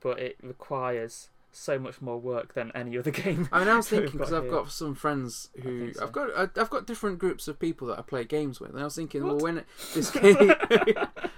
but 0.00 0.18
it 0.18 0.36
requires 0.42 1.28
so 1.54 1.78
much 1.78 2.00
more 2.00 2.18
work 2.18 2.54
than 2.54 2.72
any 2.74 2.96
other 2.96 3.10
game. 3.24 3.48
I 3.52 3.58
mean, 3.60 3.68
I 3.68 3.76
was 3.76 3.88
thinking 3.90 4.12
because 4.12 4.32
I've 4.32 4.44
here. 4.44 4.52
got 4.52 4.70
some 4.70 4.94
friends 4.94 5.48
who 5.62 5.92
so. 5.92 6.04
I've 6.04 6.12
got 6.12 6.30
I- 6.36 6.60
I've 6.60 6.70
got 6.70 6.86
different 6.86 7.18
groups 7.18 7.46
of 7.48 7.58
people 7.58 7.86
that 7.88 7.98
I 7.98 8.02
play 8.02 8.24
games 8.24 8.60
with, 8.60 8.70
and 8.70 8.80
I 8.80 8.84
was 8.84 8.94
thinking, 8.96 9.22
well, 9.24 9.34
What? 9.34 9.42
when 9.42 9.64
this 9.94 10.10
game, 10.10 10.52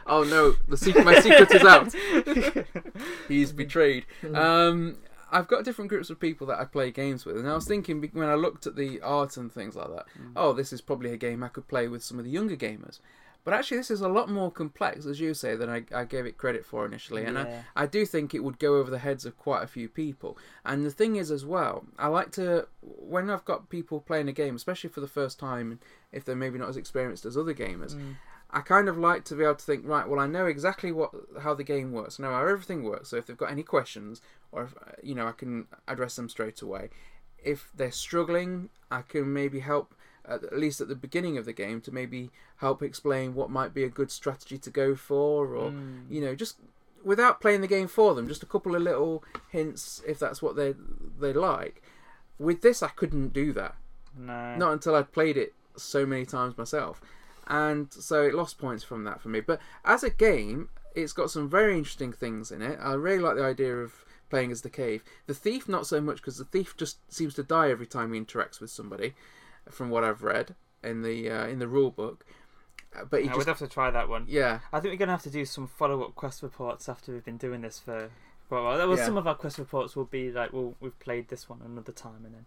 oh 0.07 0.23
no, 0.25 0.55
the 0.69 0.77
secret, 0.77 1.05
my 1.05 1.19
secret 1.21 1.51
is 1.53 1.63
out. 1.65 1.93
He's 3.29 3.53
betrayed. 3.53 4.07
Um, 4.35 4.99
I've 5.33 5.49
got 5.49 5.65
different 5.65 5.89
groups 5.89 6.11
of 6.11 6.21
people 6.21 6.47
that 6.49 6.61
I 6.61 6.65
play 6.65 6.93
games 6.93 7.25
with, 7.25 7.37
and 7.37 7.49
I 7.49 7.55
was 7.55 7.67
thinking 7.67 8.09
when 8.13 8.29
I 8.29 8.35
looked 8.35 8.67
at 8.69 8.77
the 8.77 9.01
art 9.01 9.37
and 9.37 9.51
things 9.53 9.75
like 9.75 9.89
that, 9.89 10.07
Mm. 10.19 10.33
oh, 10.37 10.53
this 10.53 10.73
is 10.73 10.81
probably 10.81 11.11
a 11.13 11.17
game 11.17 11.43
I 11.43 11.49
could 11.49 11.67
play 11.67 11.89
with 11.89 12.05
some 12.05 12.19
of 12.21 12.25
the 12.25 12.31
younger 12.31 12.55
gamers. 12.57 13.01
But 13.45 13.53
actually, 13.53 13.77
this 13.77 13.91
is 13.91 14.01
a 14.01 14.09
lot 14.09 14.31
more 14.31 14.51
complex, 14.51 15.05
as 15.05 15.21
you 15.21 15.35
say, 15.35 15.55
than 15.55 15.69
I, 15.69 15.85
I 15.95 16.05
gave 16.05 16.25
it 16.25 16.39
credit 16.39 16.65
for 16.65 16.87
initially. 16.87 17.25
And 17.25 17.39
I, 17.39 17.45
Yeah. 17.47 17.63
I 17.77 17.87
do 17.87 18.07
think 18.07 18.35
it 18.35 18.43
would 18.43 18.59
go 18.59 18.77
over 18.77 18.91
the 18.91 18.99
heads 18.99 19.27
of 19.27 19.37
quite 19.37 19.63
a 19.63 19.67
few 19.67 19.89
people. 19.89 20.39
And 20.65 20.85
the 20.87 20.91
thing 20.91 21.17
is, 21.17 21.31
as 21.31 21.45
well, 21.45 21.85
I 21.99 22.09
like 22.09 22.33
to, 22.33 22.69
when 22.81 23.29
I've 23.29 23.45
got 23.45 23.69
people 23.69 24.01
playing 24.01 24.29
a 24.29 24.33
game, 24.33 24.57
especially 24.57 24.89
for 24.89 25.01
the 25.01 25.07
first 25.09 25.39
time, 25.39 25.79
if 26.11 26.25
they're 26.25 26.35
maybe 26.35 26.59
not 26.59 26.71
as 26.71 26.79
experienced 26.79 27.27
as 27.27 27.37
other 27.37 27.55
gamers, 27.55 27.95
Mm. 27.95 28.17
I 28.51 28.61
kind 28.61 28.89
of 28.89 28.97
like 28.97 29.25
to 29.25 29.35
be 29.35 29.43
able 29.43 29.57
to 29.57 29.65
think, 29.65 29.85
right, 29.85 30.09
well, 30.09 30.21
I 30.21 30.29
know 30.29 30.47
exactly 30.47 30.93
what 30.93 31.11
how 31.43 31.55
the 31.55 31.65
game 31.65 31.91
works, 31.91 32.21
I 32.21 32.23
know 32.23 32.31
how 32.31 32.47
everything 32.47 32.85
works. 32.85 33.09
So 33.09 33.17
if 33.17 33.27
they've 33.27 33.37
got 33.37 33.51
any 33.51 33.65
questions, 33.65 34.21
or 34.53 34.63
if, 34.65 34.75
you 35.03 35.15
know, 35.17 35.27
I 35.27 35.33
can 35.33 35.67
address 35.89 36.15
them 36.15 36.29
straight 36.29 36.63
away. 36.63 36.91
If 37.43 37.73
they're 37.75 37.91
struggling, 37.91 38.69
I 38.93 39.03
can 39.03 39.33
maybe 39.33 39.59
help 39.59 39.93
at 40.29 40.57
least 40.59 40.81
at 40.81 40.89
the 40.89 40.95
beginning 40.95 41.37
of 41.39 41.45
the 41.45 41.53
game 41.53 41.81
to 41.83 41.93
maybe 41.93 42.31
help 42.57 42.83
explain 42.83 43.35
what 43.35 43.51
might 43.51 43.75
be 43.75 43.85
a 43.85 43.89
good 43.89 44.11
strategy 44.11 44.59
to 44.59 44.71
go 44.71 44.95
for, 44.95 45.55
or 45.55 45.71
Mm. 45.71 46.11
you 46.11 46.21
know, 46.21 46.35
just 46.35 46.57
without 47.03 47.41
playing 47.41 47.61
the 47.61 47.67
game 47.67 47.87
for 47.89 48.15
them, 48.15 48.27
just 48.29 48.43
a 48.43 48.47
couple 48.47 48.75
of 48.75 48.83
little 48.83 49.23
hints 49.51 50.03
if 50.07 50.19
that's 50.19 50.41
what 50.41 50.57
they 50.57 50.75
they 51.21 51.33
like. 51.33 51.83
With 52.39 52.63
this, 52.63 52.83
I 52.83 52.89
couldn't 52.89 53.33
do 53.33 53.53
that. 53.53 53.77
No. 54.17 54.57
Not 54.57 54.73
until 54.73 54.95
I'd 54.95 55.13
played 55.13 55.37
it 55.37 55.55
so 55.77 56.07
many 56.07 56.25
times 56.25 56.57
myself, 56.57 57.01
and 57.47 57.93
so 57.93 58.23
it 58.23 58.35
lost 58.35 58.59
points 58.59 58.83
from 58.85 59.05
that 59.05 59.21
for 59.21 59.29
me. 59.29 59.41
But 59.41 59.61
as 59.85 60.03
a 60.03 60.11
game, 60.11 60.69
it's 60.95 61.13
got 61.13 61.31
some 61.31 61.49
very 61.51 61.77
interesting 61.77 62.13
things 62.13 62.51
in 62.51 62.63
it. 62.63 62.79
I 62.81 62.95
really 62.95 63.23
like 63.23 63.37
the 63.37 63.45
idea 63.45 63.77
of 63.77 64.05
playing 64.31 64.51
as 64.53 64.63
the 64.63 64.71
cave. 64.71 65.05
The 65.27 65.35
thief, 65.35 65.69
not 65.69 65.87
so 65.87 66.01
much 66.01 66.17
because 66.17 66.39
the 66.39 66.45
thief 66.45 66.77
just 66.77 66.99
seems 67.13 67.35
to 67.35 67.43
die 67.43 67.71
every 67.71 67.87
time 67.87 68.13
he 68.13 68.21
interacts 68.21 68.61
with 68.61 68.71
somebody, 68.71 69.15
from 69.71 69.91
what 69.91 70.05
I've 70.05 70.23
read 70.23 70.55
in 70.83 71.03
the 71.03 71.31
uh, 71.31 71.47
in 71.47 71.59
the 71.59 71.69
rule 71.69 71.91
book. 71.91 72.25
Uh, 72.97 73.05
But 73.05 73.23
he 73.23 73.29
I 73.29 73.29
just 73.29 73.39
would 73.39 73.47
have 73.49 73.59
to 73.59 73.67
try 73.69 73.91
that 73.91 74.09
one. 74.09 74.27
yeah. 74.29 74.61
I 74.73 74.81
think 74.81 74.93
we're 74.93 74.99
going 74.99 75.09
to 75.09 75.15
have 75.15 75.23
to 75.23 75.31
do 75.31 75.45
some 75.45 75.67
follow 75.67 76.03
up 76.05 76.15
quest 76.15 76.43
reports 76.43 76.89
after 76.89 77.13
we've 77.13 77.25
been 77.25 77.37
doing 77.39 77.61
this 77.63 77.79
for, 77.81 78.11
for 78.49 78.59
a 78.59 78.63
while. 78.65 78.79
Well, 78.89 78.97
Yeah. 78.99 79.05
some 79.07 79.17
of 79.17 79.27
our 79.27 79.35
quest 79.35 79.59
reports 79.59 79.97
will 79.97 80.05
be 80.05 80.31
like, 80.31 80.53
well, 80.53 80.75
we've 80.81 80.99
played 81.01 81.29
this 81.29 81.49
one 81.49 81.61
another 81.65 81.93
time 81.93 82.25
and 82.25 82.35
then. 82.35 82.47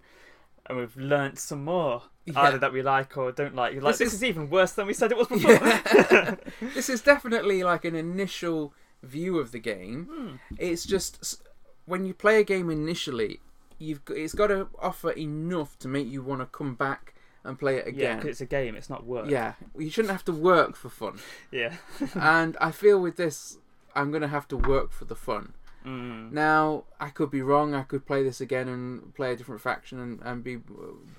And 0.70 0.78
we've 0.80 0.96
learnt 0.98 1.40
some 1.40 1.64
more, 1.64 2.04
Yeah. 2.26 2.42
either 2.42 2.58
that 2.60 2.72
we 2.74 2.82
like 2.82 3.18
or 3.18 3.32
don't 3.32 3.56
like. 3.56 3.74
Like 3.82 3.94
This 3.98 4.00
this, 4.00 4.08
is- 4.10 4.14
is... 4.16 4.24
even 4.26 4.50
worse 4.50 4.74
than 4.74 4.86
we 4.88 4.94
said 4.94 5.12
it 5.12 5.18
was 5.18 5.28
before. 5.36 5.52
Yeah. 5.52 6.36
this 6.74 6.90
is 6.90 7.02
definitely 7.02 7.64
like 7.64 7.84
an 7.86 7.96
initial 7.96 8.74
view 9.04 9.40
of 9.40 9.52
the 9.52 9.60
game. 9.60 10.06
Hmm. 10.12 10.36
It's 10.58 10.86
just 10.86 11.42
when 11.86 12.06
you 12.06 12.14
play 12.14 12.40
a 12.40 12.44
game 12.44 12.70
initially, 12.70 13.40
you've 13.80 14.04
got, 14.06 14.18
it's 14.18 14.34
got 14.34 14.48
to 14.48 14.68
offer 14.80 15.12
enough 15.12 15.78
to 15.80 15.88
make 15.88 16.08
you 16.08 16.22
want 16.22 16.42
to 16.42 16.46
come 16.48 16.76
back 16.76 17.14
and 17.44 17.58
play 17.58 17.78
it 17.78 17.86
Yeah, 17.86 17.92
again. 17.92 18.16
because 18.18 18.30
it's 18.32 18.42
a 18.42 18.46
game. 18.46 18.76
It's 18.76 18.90
not 18.90 19.06
work. 19.06 19.30
Yeah, 19.30 19.54
you 19.78 19.90
shouldn't 19.90 20.12
have 20.12 20.26
to 20.26 20.34
work 20.34 20.76
for 20.76 20.90
fun. 20.90 21.20
Yeah. 21.52 21.76
and 22.16 22.58
I 22.60 22.72
feel 22.72 23.00
with 23.00 23.16
this, 23.18 23.58
I'm 23.96 24.12
going 24.12 24.22
to 24.22 24.28
have 24.28 24.48
to 24.50 24.58
work 24.58 24.92
for 24.92 25.06
the 25.06 25.16
fun. 25.16 25.54
Mm. 25.86 26.34
Now, 26.34 26.84
I 27.00 27.08
could 27.10 27.32
be 27.32 27.42
wrong. 27.42 27.74
I 27.74 27.84
could 27.84 28.06
play 28.06 28.22
this 28.22 28.42
again 28.42 28.68
and 28.68 29.16
play 29.16 29.32
a 29.32 29.36
different 29.38 29.62
faction 29.62 30.00
and, 30.02 30.20
and 30.22 30.44
be 30.44 30.56
uh, 30.58 30.60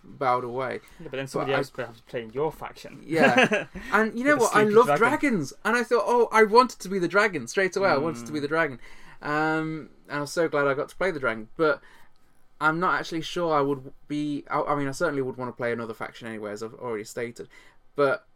bowed 0.04 0.44
away. 0.44 0.80
Yeah, 1.00 1.08
but 1.10 1.12
then 1.12 1.26
somebody 1.26 1.54
I- 1.54 1.58
else 1.58 1.72
would 1.74 1.86
have 1.86 1.96
to 1.96 2.02
play 2.02 2.28
your 2.34 2.52
faction. 2.52 3.02
Yeah. 3.06 3.64
And 3.92 4.18
you 4.18 4.24
know 4.26 4.36
what? 4.36 4.54
I 4.54 4.64
love 4.64 4.86
dragon. 4.86 4.98
dragons, 5.08 5.54
and 5.64 5.74
I 5.74 5.82
thought, 5.84 6.04
oh, 6.06 6.28
I 6.30 6.42
wanted 6.42 6.80
to 6.80 6.88
be 6.90 6.98
the 6.98 7.08
dragon 7.08 7.46
straight 7.46 7.74
away. 7.76 7.88
I 7.88 7.96
wanted 7.96 8.26
to 8.26 8.32
be 8.32 8.40
Mm. 8.40 8.42
the 8.42 8.48
dragon, 8.48 8.78
um, 9.22 9.88
and 10.08 10.18
I 10.18 10.20
was 10.20 10.32
so 10.32 10.48
glad 10.48 10.66
I 10.66 10.74
got 10.74 10.90
to 10.90 10.96
play 10.96 11.10
the 11.12 11.20
dragon. 11.20 11.48
But 11.56 11.80
I'm 12.60 12.80
not 12.80 12.98
actually 12.98 13.20
sure 13.22 13.54
I 13.54 13.60
would 13.60 13.92
be. 14.08 14.44
I, 14.50 14.60
I 14.62 14.74
mean, 14.74 14.88
I 14.88 14.92
certainly 14.92 15.22
would 15.22 15.36
want 15.36 15.48
to 15.50 15.56
play 15.56 15.72
another 15.72 15.94
faction 15.94 16.26
anyway, 16.28 16.50
as 16.52 16.62
I've 16.62 16.74
already 16.74 17.04
stated. 17.04 17.48
But 17.96 18.26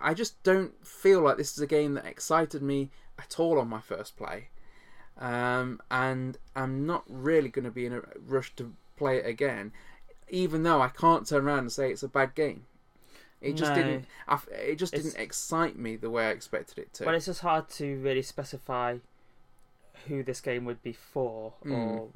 I 0.00 0.12
just 0.14 0.42
don't 0.42 0.86
feel 0.86 1.20
like 1.22 1.36
this 1.38 1.52
is 1.52 1.60
a 1.62 1.66
game 1.66 1.94
that 1.94 2.04
excited 2.06 2.62
me 2.62 2.90
at 3.18 3.38
all 3.40 3.58
on 3.58 3.68
my 3.68 3.80
first 3.80 4.16
play, 4.16 4.48
um, 5.18 5.80
and 5.90 6.36
I'm 6.54 6.86
not 6.86 7.04
really 7.08 7.48
going 7.48 7.64
to 7.64 7.70
be 7.70 7.86
in 7.86 7.92
a 7.94 8.02
rush 8.26 8.54
to 8.56 8.74
play 8.96 9.18
it 9.18 9.26
again, 9.26 9.72
even 10.28 10.62
though 10.62 10.80
I 10.82 10.88
can't 10.88 11.26
turn 11.26 11.46
around 11.46 11.60
and 11.60 11.72
say 11.72 11.90
it's 11.90 12.02
a 12.02 12.08
bad 12.08 12.34
game. 12.34 12.66
It 13.40 13.54
just 13.54 13.70
No. 13.70 13.76
didn't. 13.76 14.06
I 14.28 14.38
it 14.52 14.76
just 14.76 14.92
It's- 14.92 15.12
didn't 15.12 15.22
excite 15.22 15.78
me 15.78 15.96
the 15.96 16.10
way 16.10 16.26
I 16.26 16.30
expected 16.30 16.78
it 16.78 16.92
to. 16.94 17.04
But 17.06 17.14
it's 17.14 17.24
just 17.24 17.40
hard 17.40 17.70
to 17.70 17.98
really 18.02 18.20
specify 18.20 18.98
who 20.08 20.22
this 20.22 20.40
game 20.42 20.66
would 20.66 20.82
be 20.82 20.92
for, 20.92 21.54
Mm. 21.64 21.72
or 21.72 22.08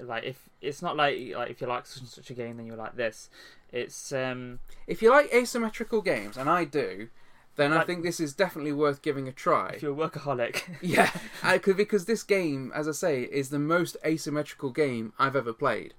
like 0.00 0.24
if 0.24 0.48
it's 0.60 0.82
not 0.82 0.96
like 0.96 1.18
like 1.34 1.50
if 1.50 1.60
you 1.60 1.66
like 1.66 1.86
such 1.86 2.00
and 2.02 2.08
such 2.10 2.30
a 2.30 2.34
game, 2.34 2.56
then 2.56 2.66
you 2.66 2.74
like 2.74 2.96
this. 2.96 3.30
It's 3.72 4.12
um 4.12 4.60
if 4.86 5.02
you 5.02 5.10
like 5.10 5.32
asymmetrical 5.32 6.02
games, 6.02 6.36
and 6.36 6.48
I 6.48 6.64
do, 6.64 7.08
then 7.56 7.72
I 7.72 7.84
think 7.84 8.02
this 8.02 8.20
is 8.20 8.34
definitely 8.34 8.72
worth 8.72 9.02
giving 9.02 9.26
a 9.28 9.32
try. 9.32 9.70
if 9.70 9.82
you're 9.82 9.92
a 9.92 10.08
workaholic. 10.08 10.62
Yeah, 10.82 11.10
I 11.42 11.58
could, 11.58 11.76
because 11.76 12.04
this 12.04 12.22
game, 12.22 12.70
as 12.74 12.86
I 12.86 12.92
say, 12.92 13.22
is 13.22 13.48
the 13.50 13.58
most 13.58 13.96
asymmetrical 14.04 14.70
game 14.70 15.12
I've 15.18 15.36
ever 15.36 15.52
played. 15.52 15.94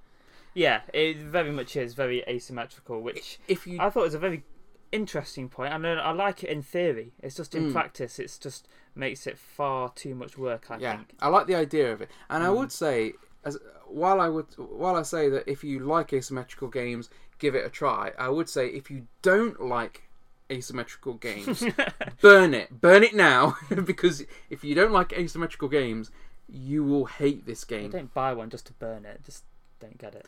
yeah, 0.54 0.82
it 0.94 1.18
very 1.18 1.52
much 1.52 1.76
is 1.76 1.94
very 1.94 2.24
asymmetrical, 2.28 3.02
which 3.02 3.40
If 3.48 3.68
you, 3.68 3.80
I 3.80 3.90
thought 3.90 4.04
was 4.04 4.14
a 4.14 4.20
very 4.20 4.44
interesting 4.92 5.50
point. 5.50 5.74
I 5.74 5.78
mean, 5.78 5.98
I 5.98 6.12
like 6.12 6.44
it 6.44 6.50
in 6.50 6.62
theory. 6.62 7.12
It's 7.22 7.36
just 7.36 7.54
in 7.56 7.66
Mm. 7.66 7.72
practice, 7.74 8.20
it's 8.20 8.38
just 8.38 8.68
makes 8.96 9.28
it 9.28 9.38
far 9.38 9.90
too 9.90 10.16
much 10.16 10.38
work. 10.38 10.72
I 10.72 10.78
yeah, 10.78 10.98
think. 10.98 11.14
I 11.20 11.28
like 11.28 11.48
the 11.48 11.56
idea 11.56 11.92
of 11.92 12.02
it, 12.02 12.10
and 12.30 12.44
I 12.44 12.48
Mm. 12.48 12.58
would 12.58 12.72
say, 12.72 13.14
as 13.48 13.58
while 13.88 14.20
I 14.20 14.28
would, 14.28 14.48
while 14.58 14.96
I 14.96 15.04
say 15.04 15.30
that 15.30 15.50
if 15.50 15.64
you 15.64 15.80
like 15.80 16.12
asymmetrical 16.14 16.68
games, 16.68 17.10
give 17.40 17.56
it 17.56 17.66
a 17.66 17.70
try. 17.70 18.12
I 18.20 18.30
would 18.30 18.50
say 18.50 18.68
if 18.68 18.92
you 18.92 19.08
don't 19.22 19.62
like 19.62 20.04
asymmetrical 20.52 21.14
games, 21.14 21.64
burn 22.22 22.54
it, 22.54 22.82
burn 22.82 23.04
it 23.04 23.16
now, 23.16 23.56
because 23.86 24.24
if 24.50 24.64
you 24.64 24.76
don't 24.76 24.92
like 24.92 25.14
asymmetrical 25.14 25.70
games, 25.70 26.12
you 26.50 26.84
will 26.84 27.06
hate 27.06 27.46
this 27.46 27.64
game. 27.64 27.90
don't 27.90 28.14
buy 28.14 28.34
one 28.34 28.50
just 28.50 28.68
to 28.68 28.74
burn 28.74 29.06
it. 29.06 29.22
Just 29.24 29.44
don't 29.80 29.98
get 29.98 30.16
it. 30.16 30.26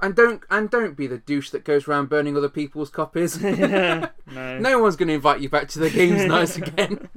And 0.00 0.14
don't 0.14 0.42
and 0.50 0.70
don't 0.70 0.96
be 0.96 1.06
the 1.06 1.18
douche 1.18 1.50
that 1.50 1.64
goes 1.64 1.88
around 1.88 2.08
burning 2.08 2.36
other 2.36 2.48
people's 2.48 2.90
copies. 2.90 3.40
no. 3.40 4.08
no 4.26 4.78
one's 4.78 4.96
going 4.96 5.08
to 5.08 5.14
invite 5.14 5.40
you 5.40 5.48
back 5.48 5.68
to 5.70 5.78
the 5.78 5.90
games 5.90 6.24
nights 6.24 6.56
again. 6.56 7.08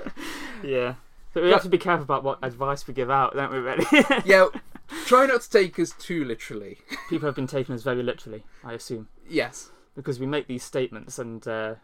Yeah. 0.64 0.96
So 1.34 1.44
we 1.44 1.50
have 1.52 1.64
to 1.64 1.70
be 1.70 1.78
careful 1.78 2.04
about 2.04 2.24
what 2.24 2.40
advice 2.42 2.88
we 2.88 2.94
give 2.94 3.12
out, 3.12 3.36
don't 3.36 3.52
we, 3.52 3.58
really? 3.58 3.86
yeah, 4.26 4.48
try 5.06 5.26
not 5.26 5.42
to 5.42 5.50
take 5.50 5.78
us 5.80 5.92
too 5.98 6.24
literally. 6.26 6.78
People 7.10 7.28
have 7.28 7.36
been 7.36 7.48
taking 7.48 7.76
us 7.76 7.84
very 7.84 8.04
literally, 8.04 8.44
I 8.64 8.74
assume, 8.74 9.08
Yes. 9.30 9.72
because 9.96 10.20
we 10.20 10.26
make 10.26 10.48
these 10.48 10.64
statements 10.64 11.20
and, 11.20 11.48
uh, 11.48 11.76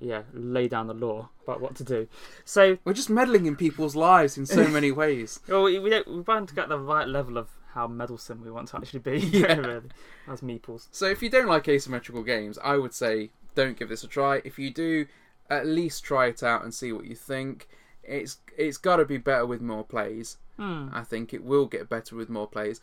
yeah, 0.00 0.22
lay 0.32 0.66
down 0.68 0.86
the 0.86 0.94
law 0.94 1.28
about 1.42 1.60
what 1.60 1.74
to 1.76 1.84
do. 1.84 2.08
So, 2.44 2.78
We're 2.84 2.92
just 2.94 3.10
meddling 3.10 3.46
in 3.46 3.56
people's 3.56 3.94
lives 3.96 4.38
in 4.38 4.46
so 4.46 4.66
many 4.78 4.90
ways. 4.92 5.40
well, 5.48 5.64
we, 5.64 5.78
we, 5.78 5.90
don't, 5.90 6.06
we 6.08 6.20
want 6.20 6.48
to 6.48 6.54
get 6.54 6.68
the 6.68 6.78
right 6.78 7.06
level 7.08 7.36
of 7.38 7.48
how 7.74 7.86
meddlesome 7.88 8.42
we 8.44 8.50
want 8.50 8.68
to 8.68 8.76
actually 8.76 9.00
be. 9.00 9.18
Yeah. 9.20 9.54
really. 9.56 9.80
As 10.28 10.40
meeples. 10.40 10.86
So 10.92 11.06
if 11.06 11.22
you 11.22 11.28
don't 11.28 11.48
like 11.48 11.68
asymmetrical 11.68 12.22
games, 12.22 12.58
I 12.62 12.76
would 12.76 12.94
say 12.94 13.30
don't 13.54 13.76
give 13.78 13.88
this 13.88 14.04
a 14.04 14.08
try. 14.08 14.40
If 14.44 14.58
you 14.58 14.70
do, 14.70 15.06
at 15.50 15.66
least 15.66 16.04
try 16.04 16.26
it 16.26 16.42
out 16.42 16.62
and 16.64 16.72
see 16.72 16.92
what 16.92 17.04
you 17.06 17.14
think. 17.16 17.68
It's 18.04 18.38
it's 18.56 18.76
got 18.76 18.96
to 18.96 19.04
be 19.04 19.16
better 19.18 19.44
with 19.46 19.60
more 19.60 19.82
plays. 19.84 20.36
Hmm. 20.56 20.88
I 20.92 21.02
think 21.02 21.34
it 21.34 21.44
will 21.44 21.66
get 21.66 21.88
better 21.88 22.16
with 22.16 22.28
more 22.28 22.46
players. 22.46 22.80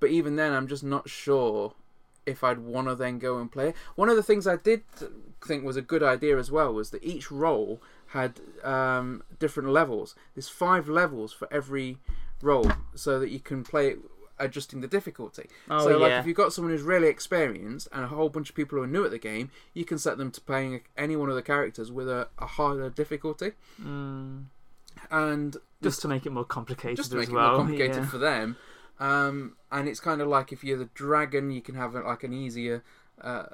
But 0.00 0.10
even 0.10 0.36
then, 0.36 0.52
I'm 0.52 0.66
just 0.66 0.82
not 0.82 1.08
sure 1.08 1.74
if 2.26 2.44
I'd 2.44 2.58
want 2.58 2.88
to 2.88 2.94
then 2.94 3.18
go 3.18 3.38
and 3.38 3.50
play 3.50 3.70
it. 3.70 3.76
One 3.94 4.08
of 4.08 4.16
the 4.16 4.22
things 4.22 4.46
I 4.46 4.56
did 4.56 4.82
think 5.44 5.64
was 5.64 5.76
a 5.76 5.82
good 5.82 6.02
idea 6.02 6.38
as 6.38 6.50
well 6.50 6.72
was 6.72 6.90
that 6.90 7.02
each 7.02 7.30
role 7.30 7.80
had 8.08 8.40
um, 8.62 9.22
different 9.38 9.70
levels. 9.70 10.14
There's 10.34 10.48
five 10.48 10.88
levels 10.88 11.32
for 11.32 11.48
every 11.52 11.98
role, 12.40 12.70
so 12.94 13.18
that 13.20 13.30
you 13.30 13.40
can 13.40 13.64
play 13.64 13.88
it 13.90 13.98
adjusting 14.38 14.80
the 14.80 14.88
difficulty. 14.88 15.48
Oh, 15.70 15.84
so, 15.84 15.98
like, 15.98 16.12
if 16.20 16.26
you've 16.26 16.36
got 16.36 16.52
someone 16.52 16.72
who's 16.72 16.82
really 16.82 17.08
experienced 17.08 17.86
and 17.92 18.04
a 18.04 18.08
whole 18.08 18.28
bunch 18.28 18.50
of 18.50 18.56
people 18.56 18.76
who 18.78 18.84
are 18.84 18.88
new 18.88 19.04
at 19.04 19.12
the 19.12 19.18
game, 19.18 19.50
you 19.72 19.84
can 19.84 19.98
set 19.98 20.18
them 20.18 20.30
to 20.32 20.40
playing 20.40 20.80
any 20.96 21.14
one 21.16 21.28
of 21.28 21.36
the 21.36 21.42
characters 21.42 21.92
with 21.92 22.08
a, 22.08 22.28
a 22.38 22.46
harder 22.46 22.90
difficulty, 22.90 23.52
Mm, 23.80 24.44
and 25.10 25.56
just 25.82 26.00
to 26.02 26.08
make 26.08 26.26
it 26.26 26.30
more 26.30 26.44
complicated 26.44 26.96
just 26.96 27.10
to 27.10 27.16
make 27.16 27.24
as 27.24 27.28
it 27.30 27.34
well. 27.34 27.48
more 27.50 27.56
complicated 27.58 27.96
yeah. 28.04 28.06
for 28.08 28.18
them. 28.18 28.56
Um, 29.00 29.56
and 29.70 29.88
it's 29.88 30.00
kind 30.00 30.20
of 30.20 30.28
like 30.28 30.52
if 30.52 30.62
you're 30.62 30.78
the 30.78 30.90
dragon, 30.94 31.50
you 31.50 31.60
can 31.62 31.74
have 31.74 31.94
like 31.94 32.22
an 32.22 32.32
easier 32.32 32.84
uh, 33.20 33.44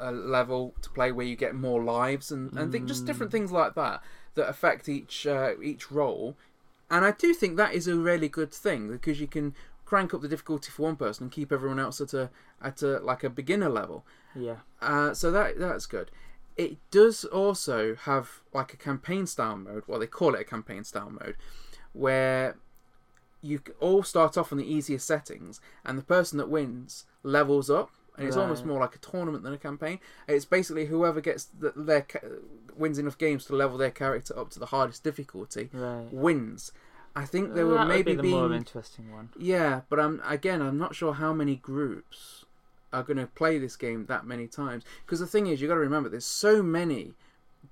uh, 0.00 0.10
level 0.10 0.74
to 0.82 0.90
play 0.90 1.12
where 1.12 1.26
you 1.26 1.36
get 1.36 1.54
more 1.54 1.82
lives 1.82 2.30
and, 2.32 2.52
and 2.54 2.72
think 2.72 2.86
just 2.86 3.02
Mm. 3.04 3.06
different 3.06 3.32
things 3.32 3.52
like 3.52 3.74
that 3.74 4.02
that 4.34 4.48
affect 4.48 4.88
each 4.88 5.26
uh, 5.26 5.52
each 5.62 5.90
role. 5.90 6.36
And 6.90 7.04
I 7.04 7.10
do 7.10 7.34
think 7.34 7.56
that 7.56 7.74
is 7.74 7.88
a 7.88 7.96
really 7.96 8.28
good 8.28 8.52
thing 8.52 8.88
because 8.90 9.20
you 9.20 9.26
can 9.26 9.54
crank 9.84 10.14
up 10.14 10.20
the 10.20 10.28
difficulty 10.28 10.70
for 10.70 10.82
one 10.82 10.96
person 10.96 11.24
and 11.24 11.32
keep 11.32 11.52
everyone 11.52 11.78
else 11.80 12.00
at 12.00 12.14
a 12.14 12.30
at 12.62 12.82
a 12.82 12.98
like 13.00 13.22
a 13.24 13.30
beginner 13.30 13.68
level. 13.68 14.04
yeah. 14.34 14.56
Uh, 14.80 15.12
so 15.14 15.30
that 15.30 15.58
that's 15.58 15.86
good. 15.86 16.10
It 16.56 16.78
does 16.90 17.24
also 17.24 17.94
have 17.94 18.40
like 18.54 18.72
a 18.72 18.76
campaign 18.78 19.26
style 19.26 19.56
mode. 19.56 19.82
Well, 19.86 19.98
they 20.00 20.06
call 20.06 20.34
it 20.34 20.40
a 20.40 20.44
campaign 20.44 20.84
style 20.84 21.10
mode, 21.10 21.36
where 21.92 22.56
you 23.42 23.60
all 23.80 24.02
start 24.02 24.36
off 24.38 24.52
on 24.52 24.58
the 24.58 24.64
easiest 24.72 25.06
settings, 25.06 25.60
and 25.84 25.98
the 25.98 26.02
person 26.02 26.38
that 26.38 26.48
wins 26.48 27.04
levels 27.22 27.68
up, 27.68 27.90
and 28.16 28.26
it's 28.26 28.36
almost 28.36 28.64
more 28.64 28.80
like 28.80 28.94
a 28.96 28.98
tournament 28.98 29.44
than 29.44 29.52
a 29.52 29.58
campaign. 29.58 29.98
It's 30.26 30.46
basically 30.46 30.86
whoever 30.86 31.20
gets 31.20 31.44
the, 31.44 31.72
their 31.76 32.06
wins 32.74 32.98
enough 32.98 33.18
games 33.18 33.44
to 33.46 33.54
level 33.54 33.76
their 33.76 33.90
character 33.90 34.36
up 34.38 34.48
to 34.50 34.58
the 34.58 34.66
hardest 34.66 35.04
difficulty 35.04 35.68
Right. 35.74 36.08
wins. 36.10 36.72
I 37.14 37.26
think 37.26 37.54
there 37.54 37.66
Well, 37.66 37.80
were 37.80 37.84
maybe 37.84 38.12
be 38.12 38.16
the 38.16 38.22
more 38.22 38.52
interesting 38.54 39.12
one. 39.12 39.28
yeah, 39.38 39.82
but 39.90 40.00
I'm 40.00 40.22
again 40.24 40.62
I'm 40.62 40.78
not 40.78 40.94
sure 40.94 41.12
how 41.14 41.34
many 41.34 41.56
groups 41.56 42.45
are 42.92 43.02
going 43.02 43.16
to 43.16 43.26
play 43.26 43.58
this 43.58 43.76
game 43.76 44.06
that 44.06 44.24
many 44.24 44.46
times 44.46 44.84
because 45.04 45.20
the 45.20 45.26
thing 45.26 45.46
is 45.46 45.60
you've 45.60 45.68
got 45.68 45.74
to 45.74 45.80
remember 45.80 46.08
there's 46.08 46.24
so 46.24 46.62
many 46.62 47.12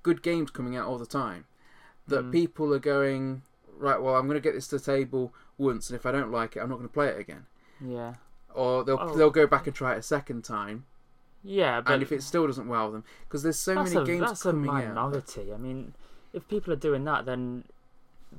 good 0.03 0.21
games 0.21 0.51
coming 0.51 0.75
out 0.75 0.87
all 0.87 0.97
the 0.97 1.05
time 1.05 1.45
that 2.07 2.23
Mm. 2.25 2.31
people 2.31 2.73
are 2.73 2.79
going 2.79 3.41
right. 3.77 3.99
Well, 4.01 4.15
I'm 4.15 4.27
going 4.27 4.35
to 4.35 4.41
get 4.41 4.53
this 4.53 4.67
to 4.69 4.77
the 4.77 4.83
table 4.83 5.33
once, 5.57 5.89
and 5.89 5.95
if 5.97 6.05
I 6.05 6.11
don't 6.11 6.31
like 6.31 6.55
it, 6.55 6.59
I'm 6.59 6.69
not 6.69 6.75
going 6.75 6.87
to 6.87 6.93
play 6.93 7.07
it 7.07 7.19
again. 7.19 7.45
Yeah. 7.81 8.15
Or 8.53 8.83
they'll 8.83 8.97
Oh. 9.01 9.15
they'll 9.15 9.29
go 9.31 9.47
back 9.47 9.65
and 9.67 9.75
try 9.75 9.93
it 9.95 9.99
a 9.99 10.01
second 10.03 10.43
time, 10.43 10.85
Yeah, 11.43 11.81
but 11.81 11.93
and 11.93 12.03
if 12.03 12.11
it 12.11 12.21
still 12.23 12.45
doesn't 12.47 12.67
wow 12.67 12.89
them, 12.91 13.03
because 13.27 13.41
there's 13.43 13.57
so 13.59 13.75
many 13.75 13.95
a, 13.95 14.03
games 14.05 14.21
that's 14.21 14.45
a 14.45 14.51
coming 14.51 14.69
out. 14.69 14.93
minority. 14.93 15.51
I 15.53 15.57
mean, 15.57 15.93
if 16.33 16.47
people 16.47 16.71
are 16.73 16.77
doing 16.77 17.03
that, 17.05 17.25
then 17.25 17.63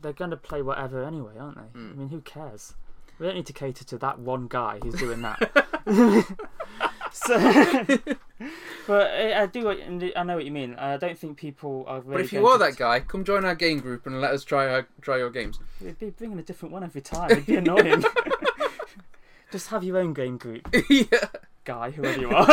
they're 0.00 0.12
going 0.12 0.30
to 0.30 0.36
play 0.36 0.62
whatever 0.62 1.02
anyway, 1.04 1.36
aren't 1.38 1.56
they? 1.56 1.78
Mm. 1.78 1.92
I 1.92 1.94
mean, 1.96 2.08
who 2.10 2.20
cares? 2.20 2.74
We 3.18 3.26
don't 3.26 3.34
need 3.36 3.46
to 3.46 3.52
cater 3.52 3.84
to 3.84 3.98
that 3.98 4.18
one 4.18 4.46
guy 4.48 4.78
who's 4.82 4.94
doing 4.94 5.22
that. 5.22 5.38
so, 7.12 7.38
but 8.86 9.10
I, 9.10 9.42
I 9.42 9.46
do. 9.46 9.70
I 10.14 10.22
know 10.22 10.36
what 10.36 10.44
you 10.44 10.50
mean. 10.50 10.74
I 10.74 10.96
don't 10.98 11.18
think 11.18 11.38
people 11.38 11.84
are. 11.88 12.00
Really 12.00 12.12
But 12.12 12.20
if 12.26 12.32
you 12.32 12.46
are 12.46 12.58
to- 12.58 12.64
that 12.64 12.76
guy, 12.76 13.00
come 13.00 13.24
join 13.24 13.44
our 13.44 13.54
game 13.54 13.80
group 13.80 14.06
and 14.06 14.20
let 14.20 14.32
us 14.32 14.44
try 14.44 14.68
our, 14.68 14.86
try 15.00 15.16
your 15.18 15.30
games. 15.30 15.58
We'd 15.80 15.98
be 15.98 16.10
bringing 16.10 16.38
a 16.38 16.42
different 16.42 16.72
one 16.72 16.84
every 16.84 17.00
time. 17.00 17.30
It'd 17.30 17.46
be 17.46 17.56
annoying. 17.56 18.04
Just 19.52 19.68
have 19.68 19.84
your 19.84 19.96
own 19.98 20.12
game 20.12 20.36
group, 20.38 20.68
yeah. 20.90 21.04
guy, 21.64 21.92
whoever 21.92 22.20
you 22.20 22.28
are. 22.30 22.46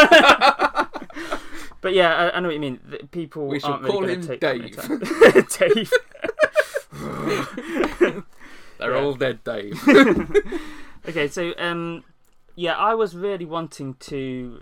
but 1.82 1.94
yeah, 1.94 2.16
I, 2.16 2.38
I 2.38 2.40
know 2.40 2.50
what 2.50 2.54
you 2.54 2.60
mean. 2.62 2.80
The 2.88 3.00
People 3.08 3.48
We 3.48 3.60
shall 3.60 3.74
aren't 3.74 3.84
really 3.84 3.94
call 3.94 4.02
gonna 4.02 4.14
him 4.14 4.28
take 4.28 4.40
Dave. 4.40 4.78
Dave. 8.00 8.24
They're 8.84 8.96
Yeah. 8.96 9.02
all 9.04 9.14
dead, 9.16 9.44
Dave. 9.44 9.80
Okay, 11.06 11.28
so 11.28 11.54
um, 11.58 12.06
yeah, 12.56 12.78
I 12.78 12.94
was 12.96 13.14
really 13.14 13.44
wanting 13.44 13.96
to 13.96 14.62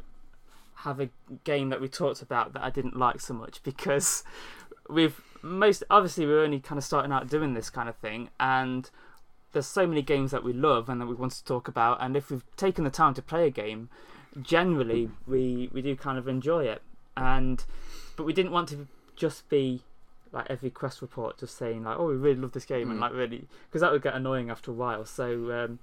have 0.78 1.00
a 1.00 1.10
game 1.44 1.70
that 1.70 1.80
we 1.80 1.88
talked 1.88 2.24
about 2.24 2.54
that 2.54 2.64
I 2.64 2.72
didn't 2.72 2.98
like 2.98 3.22
so 3.22 3.36
much 3.36 3.62
because 3.62 4.24
we've 4.90 5.22
most 5.44 5.84
obviously 5.92 6.26
we're 6.26 6.44
only 6.44 6.60
kind 6.60 6.80
of 6.80 6.84
starting 6.84 7.12
out 7.12 7.30
doing 7.30 7.54
this 7.54 7.70
kind 7.70 7.88
of 7.88 7.96
thing, 7.98 8.30
and 8.40 8.90
there's 9.54 9.68
so 9.68 9.86
many 9.86 10.02
games 10.02 10.32
that 10.32 10.44
we 10.44 10.52
love 10.52 10.90
and 10.90 11.00
that 11.00 11.06
we 11.06 11.14
want 11.14 11.34
to 11.34 11.44
talk 11.46 11.68
about, 11.68 12.00
and 12.02 12.16
if 12.18 12.32
we've 12.32 12.44
taken 12.56 12.84
the 12.86 12.90
time 12.90 13.14
to 13.14 13.22
play 13.22 13.46
a 13.46 13.52
game, 13.52 13.90
generally 14.42 15.10
we 15.28 15.70
we 15.72 15.84
do 15.84 15.96
kind 15.96 16.18
of 16.18 16.28
enjoy 16.28 16.64
it, 16.66 16.82
and 17.16 17.66
but 18.16 18.24
we 18.24 18.34
didn't 18.34 18.52
want 18.52 18.68
to 18.70 18.88
just 19.16 19.48
be 19.48 19.82
like 20.34 20.48
every 20.50 20.70
quest 20.70 21.02
report 21.02 21.38
just 21.38 21.58
saying 21.58 21.84
like 21.84 21.98
oh 22.00 22.08
we 22.08 22.16
really 22.16 22.40
love 22.40 22.52
this 22.54 22.66
game 22.66 22.90
and 22.90 23.00
Mm. 23.00 23.02
like 23.02 23.14
really 23.14 23.46
because 23.68 23.82
that 23.82 23.92
would 23.92 24.02
get 24.02 24.14
annoying 24.16 24.50
after 24.50 24.72
a 24.72 24.74
while. 24.74 25.06
So 25.06 25.52
um 25.52 25.80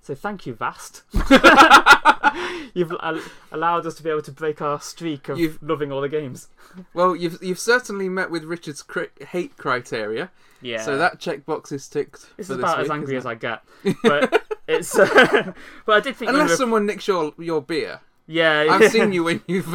so 0.00 0.14
thank 0.14 0.46
you 0.46 0.54
vast. 0.54 1.02
You've 2.74 2.92
al- 3.00 3.20
allowed 3.52 3.86
us 3.86 3.94
to 3.96 4.02
be 4.02 4.08
able 4.10 4.22
to 4.22 4.32
break 4.32 4.62
our 4.62 4.80
streak 4.80 5.28
of 5.28 5.38
You've- 5.38 5.58
loving 5.60 5.92
all 5.92 6.00
the 6.00 6.08
games. 6.08 6.48
Well, 6.94 7.14
you've 7.14 7.42
you've 7.42 7.58
certainly 7.58 8.08
met 8.08 8.30
with 8.30 8.44
Richard's 8.44 8.82
cri- 8.82 9.10
hate 9.28 9.56
criteria, 9.58 10.30
yeah. 10.62 10.80
So 10.82 10.96
that 10.96 11.18
checkbox 11.20 11.70
is 11.72 11.86
ticked. 11.86 12.28
this 12.38 12.46
for 12.46 12.54
is 12.54 12.58
this 12.58 12.58
about 12.58 12.78
week, 12.78 12.84
as 12.86 12.90
angry 12.90 13.16
as 13.16 13.26
I 13.26 13.34
get 13.34 13.62
but 14.02 14.42
it's 14.66 14.98
uh, 14.98 15.52
but 15.84 15.92
I 15.96 16.00
did 16.00 16.16
think 16.16 16.30
we 16.30 16.36
Unless 16.38 16.50
were- 16.50 16.56
someone 16.56 16.86
nicks 16.86 17.06
your 17.06 17.34
your 17.38 17.60
beer, 17.60 18.00
yeah. 18.26 18.66
I've 18.70 18.90
seen 18.90 19.12
you 19.12 19.24
when 19.24 19.42
you've. 19.46 19.68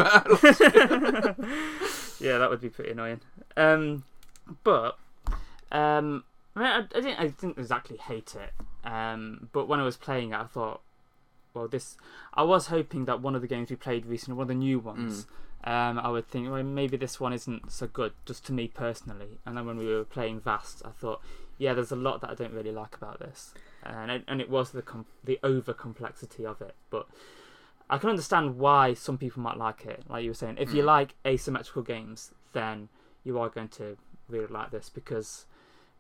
Yeah, 2.19 2.37
that 2.37 2.49
would 2.49 2.61
be 2.61 2.69
pretty 2.69 2.91
annoying. 2.91 3.21
Um, 3.55 4.03
but 4.63 4.97
um, 5.71 6.23
I, 6.55 6.59
mean, 6.59 6.67
I, 6.67 6.77
I 6.77 7.01
didn't. 7.01 7.19
I 7.19 7.27
didn't 7.27 7.57
exactly 7.57 7.97
hate 7.97 8.35
it. 8.35 8.53
Um, 8.89 9.49
but 9.51 9.67
when 9.67 9.79
I 9.79 9.83
was 9.83 9.97
playing 9.97 10.31
it, 10.31 10.37
I 10.37 10.45
thought, 10.45 10.81
well, 11.53 11.67
this. 11.67 11.97
I 12.33 12.43
was 12.43 12.67
hoping 12.67 13.05
that 13.05 13.21
one 13.21 13.35
of 13.35 13.41
the 13.41 13.47
games 13.47 13.69
we 13.69 13.75
played 13.75 14.05
recently, 14.05 14.37
one 14.37 14.45
of 14.45 14.49
the 14.49 14.55
new 14.55 14.79
ones, 14.79 15.27
um, 15.63 15.99
I 15.99 16.09
would 16.09 16.27
think, 16.27 16.49
well, 16.49 16.63
maybe 16.63 16.97
this 16.97 17.19
one 17.19 17.33
isn't 17.33 17.71
so 17.71 17.87
good, 17.87 18.13
just 18.25 18.45
to 18.47 18.53
me 18.53 18.67
personally. 18.67 19.39
And 19.45 19.57
then 19.57 19.65
when 19.65 19.77
we 19.77 19.87
were 19.87 20.03
playing 20.03 20.39
Vast, 20.39 20.81
I 20.85 20.89
thought, 20.89 21.21
yeah, 21.57 21.73
there's 21.73 21.91
a 21.91 21.95
lot 21.95 22.21
that 22.21 22.29
I 22.29 22.35
don't 22.35 22.53
really 22.53 22.71
like 22.71 22.95
about 22.95 23.19
this, 23.19 23.53
and 23.83 24.11
it, 24.11 24.23
and 24.27 24.39
it 24.39 24.49
was 24.49 24.71
the 24.71 24.81
com- 24.81 25.05
the 25.23 25.39
over 25.43 25.73
complexity 25.73 26.45
of 26.45 26.61
it, 26.61 26.75
but. 26.89 27.07
I 27.89 27.97
can 27.97 28.09
understand 28.09 28.57
why 28.57 28.93
some 28.93 29.17
people 29.17 29.41
might 29.41 29.57
like 29.57 29.85
it. 29.85 30.03
Like 30.09 30.23
you 30.23 30.31
were 30.31 30.35
saying, 30.35 30.57
if 30.59 30.73
you 30.73 30.83
Mm. 30.83 30.87
like 30.87 31.15
asymmetrical 31.25 31.83
games, 31.83 32.31
then 32.53 32.89
you 33.23 33.39
are 33.39 33.49
going 33.49 33.69
to 33.69 33.97
really 34.27 34.47
like 34.47 34.71
this 34.71 34.89
because 34.89 35.45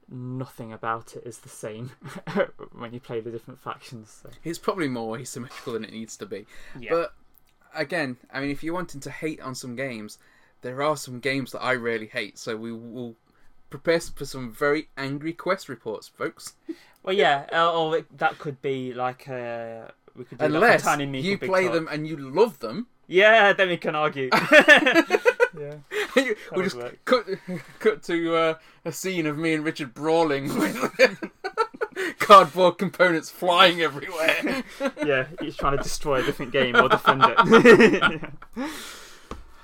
nothing 0.09 0.71
about 0.71 1.15
it 1.15 1.23
is 1.25 1.39
the 1.39 1.49
same 1.49 1.91
when 2.71 2.93
you 2.93 2.99
play 2.99 3.19
the 3.19 3.31
different 3.31 3.59
factions. 3.59 4.21
So. 4.23 4.29
it's 4.43 4.59
probably 4.59 4.87
more 4.87 5.17
asymmetrical 5.17 5.73
than 5.73 5.83
it 5.83 5.91
needs 5.91 6.15
to 6.17 6.25
be. 6.25 6.45
But 6.89 7.13
again, 7.73 8.17
I 8.33 8.39
mean, 8.41 8.49
if 8.51 8.63
you're 8.63 8.73
wanting 8.73 9.01
to 9.01 9.11
hate 9.11 9.41
on 9.41 9.55
some 9.55 9.75
games, 9.75 10.17
there 10.61 10.81
are 10.81 10.97
some 10.97 11.19
games 11.19 11.51
that 11.51 11.61
I 11.61 11.73
really 11.73 12.07
hate. 12.07 12.37
So 12.37 12.55
we 12.57 12.71
will 12.71 13.15
prepare 13.69 13.99
for 13.99 14.25
some 14.25 14.51
very 14.51 14.89
angry 14.97 15.33
quest 15.33 15.69
reports, 15.69 16.07
folks. 16.07 16.53
well, 17.03 17.15
yeah, 17.15 17.45
uh, 17.51 17.71
or 17.71 18.01
that 18.17 18.39
could 18.39 18.61
be 18.61 18.93
like 18.93 19.27
uh, 19.27 19.89
we 20.17 20.23
could 20.25 20.37
do 20.39 20.43
that 20.47 20.53
Unless 20.55 20.81
for 20.81 20.87
Tiny 20.89 21.21
you 21.21 21.37
play 21.37 21.63
Talk. 21.65 21.73
them 21.73 21.87
and 21.91 22.07
you 22.07 22.17
love 22.17 22.59
them, 22.59 22.87
Yeah, 23.07 23.53
then 23.53 23.69
we 23.69 23.77
can 23.77 23.95
argue. 23.95 24.29
yeah, 25.57 25.75
we'll 26.51 26.63
just 26.63 26.75
work. 26.75 26.99
cut 27.05 27.25
cut 27.79 28.03
to 28.03 28.35
uh, 28.35 28.53
a 28.85 28.91
scene 28.91 29.25
of 29.25 29.37
me 29.37 29.53
and 29.53 29.63
Richard 29.63 29.93
brawling 29.93 30.47
with 30.59 31.31
cardboard 32.19 32.77
components 32.77 33.29
flying 33.29 33.81
everywhere. 33.81 34.63
yeah, 35.05 35.27
he's 35.41 35.55
trying 35.55 35.77
to 35.77 35.83
destroy 35.83 36.21
a 36.21 36.23
different 36.23 36.51
game 36.51 36.75
or 36.75 36.89
defend 36.89 37.21
it. 37.25 38.31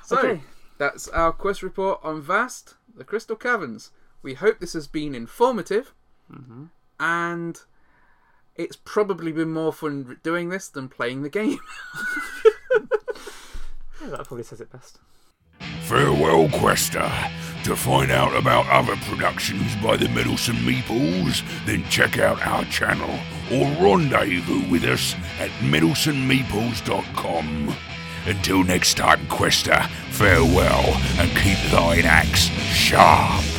So 0.06 0.18
okay. 0.20 0.42
that's 0.78 1.08
our 1.10 1.32
quest 1.32 1.64
report 1.64 2.00
on 2.04 2.22
Vast, 2.22 2.76
the 2.96 3.04
Crystal 3.04 3.36
Caverns. 3.36 3.92
We 4.22 4.34
hope 4.36 4.60
this 4.60 4.74
has 4.74 4.88
been 4.88 5.16
informative, 5.16 5.94
Mhm. 6.32 6.70
and 7.00 7.62
it's 8.56 8.76
probably 8.76 9.32
been 9.32 9.52
more 9.52 9.74
fun 9.74 10.20
doing 10.24 10.50
this 10.50 10.68
than 10.68 10.90
playing 10.90 11.24
the 11.24 11.30
game. 11.30 11.60
Yeah, 14.04 14.10
that 14.10 14.28
probably 14.28 14.44
says 14.44 14.60
it 14.60 14.70
best. 14.72 15.00
Farewell, 15.84 16.50
Quester. 16.50 17.10
To 17.64 17.76
find 17.76 18.12
out 18.12 18.36
about 18.36 18.68
other 18.68 18.98
productions 19.08 19.76
by 19.78 19.96
the 19.96 20.10
Meddlesome 20.10 20.58
Meeples, 20.58 21.42
then 21.66 21.86
check 21.90 22.20
out 22.20 22.46
our 22.46 22.66
channel 22.66 23.18
or 23.50 23.66
rendezvous 23.82 24.70
with 24.70 24.84
us 24.84 25.16
at 25.40 25.50
meddlesomemeeples.com. 25.62 27.74
Until 28.26 28.64
next 28.66 28.96
time, 28.96 29.26
Quester, 29.28 29.82
farewell 30.10 30.98
and 31.18 31.30
keep 31.38 31.58
thine 31.72 32.04
axe 32.04 32.50
sharp. 32.74 33.53